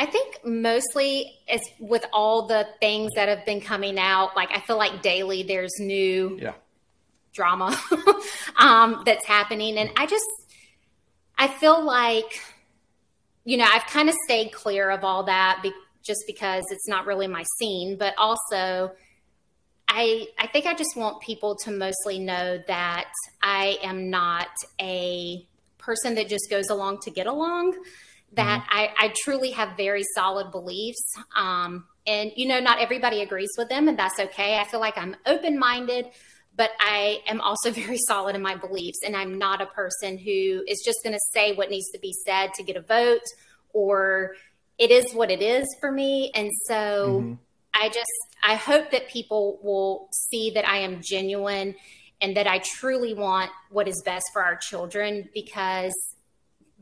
I 0.00 0.06
think 0.06 0.40
mostly 0.44 1.38
as 1.48 1.60
with 1.78 2.04
all 2.12 2.48
the 2.48 2.66
things 2.80 3.12
that 3.14 3.28
have 3.28 3.46
been 3.46 3.60
coming 3.60 4.00
out, 4.00 4.34
like 4.34 4.50
I 4.52 4.58
feel 4.58 4.78
like 4.78 5.00
daily 5.00 5.44
there's 5.44 5.78
new 5.78 6.38
yeah 6.42 6.54
drama 7.36 7.78
um, 8.56 9.02
that's 9.06 9.26
happening. 9.26 9.78
And 9.78 9.90
I 9.96 10.06
just, 10.06 10.24
I 11.38 11.46
feel 11.46 11.84
like, 11.84 12.40
you 13.44 13.58
know, 13.58 13.66
I've 13.70 13.86
kind 13.86 14.08
of 14.08 14.16
stayed 14.24 14.50
clear 14.50 14.90
of 14.90 15.04
all 15.04 15.24
that 15.24 15.60
be- 15.62 15.72
just 16.02 16.24
because 16.26 16.64
it's 16.70 16.88
not 16.88 17.06
really 17.06 17.28
my 17.28 17.44
scene, 17.58 17.96
but 17.96 18.14
also 18.18 18.92
I, 19.88 20.26
I 20.38 20.46
think 20.48 20.66
I 20.66 20.74
just 20.74 20.96
want 20.96 21.20
people 21.20 21.56
to 21.64 21.70
mostly 21.70 22.18
know 22.18 22.58
that 22.66 23.10
I 23.42 23.78
am 23.82 24.10
not 24.10 24.48
a 24.80 25.46
person 25.78 26.16
that 26.16 26.28
just 26.28 26.50
goes 26.50 26.68
along 26.70 27.00
to 27.02 27.10
get 27.10 27.26
along. 27.26 27.76
That 28.32 28.62
mm-hmm. 28.62 28.78
I, 28.78 29.06
I 29.06 29.14
truly 29.22 29.52
have 29.52 29.76
very 29.76 30.02
solid 30.14 30.50
beliefs. 30.50 31.04
Um, 31.36 31.86
and, 32.06 32.32
you 32.36 32.48
know, 32.48 32.60
not 32.60 32.80
everybody 32.80 33.22
agrees 33.22 33.50
with 33.56 33.68
them, 33.68 33.88
and 33.88 33.98
that's 33.98 34.18
okay. 34.18 34.58
I 34.58 34.64
feel 34.64 34.80
like 34.80 34.98
I'm 34.98 35.16
open 35.26 35.58
minded 35.58 36.06
but 36.56 36.70
I 36.80 37.22
am 37.26 37.40
also 37.40 37.70
very 37.82 37.98
solid 37.98 38.34
in 38.34 38.42
my 38.42 38.56
beliefs. 38.56 38.98
And 39.04 39.16
I'm 39.16 39.38
not 39.38 39.60
a 39.60 39.66
person 39.66 40.18
who 40.18 40.64
is 40.66 40.82
just 40.84 40.98
going 41.02 41.14
to 41.14 41.20
say 41.32 41.54
what 41.54 41.70
needs 41.70 41.90
to 41.90 41.98
be 41.98 42.14
said 42.24 42.52
to 42.54 42.62
get 42.62 42.76
a 42.76 42.82
vote 42.82 43.24
or 43.72 44.34
it 44.78 44.90
is 44.90 45.12
what 45.12 45.30
it 45.30 45.42
is 45.42 45.66
for 45.80 45.90
me. 45.90 46.30
And 46.34 46.50
so 46.66 47.20
mm-hmm. 47.22 47.34
I 47.74 47.88
just, 47.88 48.10
I 48.42 48.54
hope 48.54 48.90
that 48.90 49.08
people 49.08 49.58
will 49.62 50.08
see 50.12 50.50
that 50.50 50.66
I 50.68 50.78
am 50.78 51.00
genuine 51.02 51.74
and 52.20 52.36
that 52.36 52.46
I 52.46 52.58
truly 52.58 53.12
want 53.12 53.50
what 53.70 53.88
is 53.88 54.02
best 54.04 54.24
for 54.32 54.42
our 54.42 54.56
children 54.56 55.28
because 55.34 55.92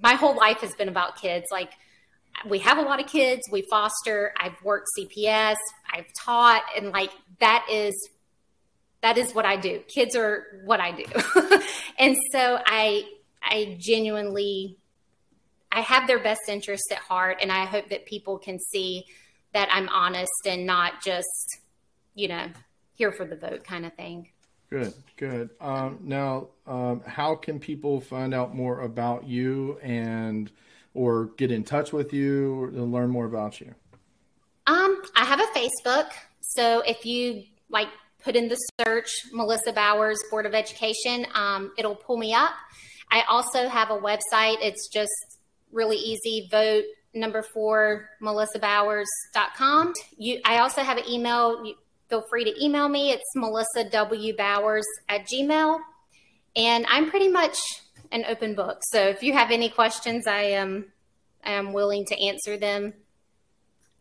my 0.00 0.14
whole 0.14 0.36
life 0.36 0.58
has 0.58 0.74
been 0.74 0.88
about 0.88 1.20
kids. 1.20 1.46
Like, 1.50 1.72
we 2.46 2.58
have 2.60 2.78
a 2.78 2.82
lot 2.82 3.00
of 3.00 3.06
kids, 3.06 3.42
we 3.50 3.62
foster, 3.62 4.34
I've 4.38 4.60
worked 4.62 4.88
CPS, 4.98 5.56
I've 5.92 6.06
taught, 6.20 6.62
and 6.76 6.90
like 6.90 7.10
that 7.40 7.66
is 7.70 7.94
that 9.04 9.18
is 9.18 9.34
what 9.34 9.44
I 9.44 9.56
do. 9.56 9.80
Kids 9.86 10.16
are 10.16 10.46
what 10.64 10.80
I 10.80 10.92
do. 10.92 11.04
and 11.98 12.16
so 12.32 12.58
I 12.64 13.04
I 13.42 13.76
genuinely 13.78 14.78
I 15.70 15.82
have 15.82 16.06
their 16.06 16.18
best 16.18 16.40
interests 16.48 16.90
at 16.90 16.98
heart 16.98 17.38
and 17.42 17.52
I 17.52 17.66
hope 17.66 17.90
that 17.90 18.06
people 18.06 18.38
can 18.38 18.58
see 18.58 19.04
that 19.52 19.68
I'm 19.70 19.90
honest 19.90 20.46
and 20.46 20.64
not 20.64 21.02
just, 21.04 21.58
you 22.14 22.28
know, 22.28 22.46
here 22.94 23.12
for 23.12 23.26
the 23.26 23.36
vote 23.36 23.62
kind 23.64 23.84
of 23.84 23.92
thing. 23.92 24.30
Good, 24.70 24.94
good. 25.18 25.50
Um, 25.60 25.98
now, 26.02 26.48
um, 26.66 27.02
how 27.06 27.34
can 27.34 27.60
people 27.60 28.00
find 28.00 28.32
out 28.32 28.56
more 28.56 28.80
about 28.80 29.28
you 29.28 29.78
and 29.82 30.50
or 30.94 31.26
get 31.36 31.50
in 31.50 31.62
touch 31.62 31.92
with 31.92 32.14
you 32.14 32.54
or 32.54 32.70
learn 32.70 33.10
more 33.10 33.26
about 33.26 33.60
you? 33.60 33.74
Um, 34.66 35.02
I 35.14 35.26
have 35.26 35.40
a 35.40 35.58
Facebook. 35.58 36.08
So 36.40 36.82
if 36.86 37.04
you 37.04 37.44
like 37.68 37.88
put 38.24 38.36
in 38.36 38.48
the 38.48 38.56
search 38.80 39.26
Melissa 39.32 39.72
Bowers 39.72 40.18
Board 40.30 40.46
of 40.46 40.54
Education. 40.54 41.26
Um, 41.34 41.72
it'll 41.76 41.94
pull 41.94 42.16
me 42.16 42.32
up. 42.32 42.52
I 43.10 43.22
also 43.28 43.68
have 43.68 43.90
a 43.90 43.98
website. 43.98 44.56
It's 44.60 44.88
just 44.88 45.12
really 45.70 45.98
easy. 45.98 46.48
Vote 46.50 46.84
number 47.12 47.42
four 47.42 48.08
melissabowers.com. 48.22 49.92
You, 50.16 50.40
I 50.44 50.58
also 50.58 50.82
have 50.82 50.98
an 50.98 51.08
email. 51.08 51.64
You, 51.64 51.74
feel 52.08 52.24
free 52.28 52.44
to 52.44 52.64
email 52.64 52.88
me. 52.88 53.10
It's 53.10 53.24
Melissa 53.36 53.88
W 53.90 54.36
Bowers 54.36 54.86
at 55.08 55.26
Gmail. 55.26 55.78
And 56.56 56.86
I'm 56.88 57.10
pretty 57.10 57.28
much 57.28 57.58
an 58.10 58.24
open 58.28 58.54
book. 58.54 58.80
So 58.90 59.00
if 59.00 59.22
you 59.22 59.32
have 59.32 59.50
any 59.50 59.68
questions, 59.68 60.26
I 60.26 60.42
am 60.42 60.92
I 61.44 61.52
am 61.52 61.72
willing 61.72 62.06
to 62.06 62.18
answer 62.18 62.56
them 62.56 62.94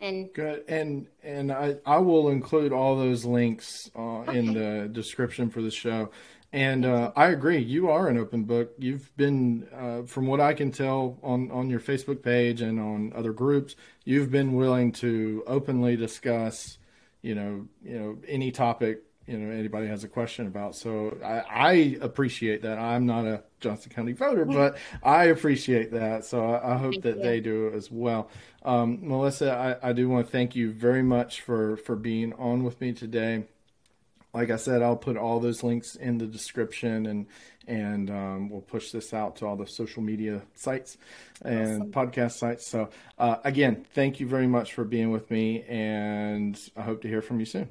and 0.03 0.33
good. 0.33 0.63
And 0.67 1.07
and 1.23 1.51
i 1.51 1.75
i 1.85 1.97
will 1.97 2.29
include 2.29 2.71
all 2.73 2.97
those 2.97 3.25
links 3.25 3.89
uh, 3.95 4.19
okay. 4.19 4.37
in 4.37 4.53
the 4.53 4.89
description 4.91 5.49
for 5.49 5.61
the 5.61 5.71
show. 5.71 6.11
And 6.51 6.85
uh, 6.85 7.11
i 7.15 7.27
agree 7.29 7.59
you 7.59 7.89
are 7.89 8.07
an 8.09 8.17
open 8.17 8.43
book. 8.43 8.73
You've 8.77 9.15
been 9.17 9.67
uh, 9.73 10.03
from 10.03 10.27
what 10.27 10.39
i 10.39 10.53
can 10.53 10.71
tell 10.71 11.17
on 11.23 11.49
on 11.51 11.69
your 11.69 11.79
facebook 11.79 12.21
page 12.21 12.61
and 12.61 12.79
on 12.79 13.13
other 13.15 13.33
groups 13.33 13.75
you've 14.03 14.29
been 14.29 14.53
willing 14.53 14.91
to 14.91 15.43
openly 15.47 15.95
discuss 15.95 16.77
you 17.21 17.33
know 17.33 17.65
you 17.83 17.97
know 17.97 18.17
any 18.27 18.51
topic 18.51 19.03
you 19.27 19.37
know 19.37 19.51
anybody 19.51 19.87
has 19.87 20.03
a 20.03 20.07
question 20.07 20.47
about. 20.47 20.75
So 20.75 21.17
I, 21.23 21.39
I 21.39 21.71
appreciate 22.01 22.61
that. 22.63 22.77
I'm 22.77 23.05
not 23.05 23.25
a 23.25 23.43
Johnston 23.59 23.91
County 23.91 24.13
voter, 24.13 24.45
but 24.45 24.77
I 25.01 25.25
appreciate 25.25 25.91
that. 25.91 26.25
So 26.25 26.45
I, 26.45 26.73
I 26.73 26.77
hope 26.77 26.93
thank 26.93 27.03
that 27.03 27.17
you. 27.17 27.23
they 27.23 27.39
do 27.39 27.71
as 27.73 27.89
well. 27.89 28.29
Um, 28.63 28.99
Melissa, 29.01 29.79
I, 29.81 29.89
I 29.89 29.93
do 29.93 30.09
want 30.09 30.25
to 30.25 30.31
thank 30.31 30.55
you 30.55 30.71
very 30.71 31.03
much 31.03 31.41
for 31.41 31.77
for 31.77 31.95
being 31.95 32.33
on 32.33 32.63
with 32.63 32.81
me 32.81 32.93
today. 32.93 33.45
Like 34.33 34.49
I 34.49 34.55
said, 34.55 34.81
I'll 34.81 34.97
put 34.97 35.15
all 35.15 35.39
those 35.39 35.61
links 35.63 35.95
in 35.95 36.17
the 36.17 36.25
description 36.25 37.05
and 37.05 37.27
and 37.65 38.09
um, 38.09 38.49
we'll 38.49 38.61
push 38.61 38.91
this 38.91 39.13
out 39.13 39.37
to 39.37 39.45
all 39.45 39.55
the 39.55 39.67
social 39.67 40.03
media 40.03 40.41
sites 40.53 40.97
and 41.43 41.81
awesome. 41.83 41.91
podcast 41.91 42.31
sites. 42.33 42.67
So 42.67 42.89
uh, 43.17 43.37
again, 43.45 43.85
thank 43.93 44.19
you 44.19 44.27
very 44.27 44.47
much 44.47 44.73
for 44.73 44.83
being 44.83 45.11
with 45.11 45.31
me, 45.31 45.63
and 45.63 46.59
I 46.75 46.81
hope 46.81 47.01
to 47.03 47.07
hear 47.07 47.21
from 47.21 47.39
you 47.39 47.45
soon. 47.45 47.69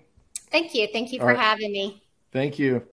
Thank 0.52 0.74
you. 0.74 0.86
Thank 0.92 1.12
you 1.12 1.18
for 1.18 1.26
right. 1.26 1.38
having 1.38 1.72
me. 1.72 2.02
Thank 2.30 2.58
you. 2.58 2.86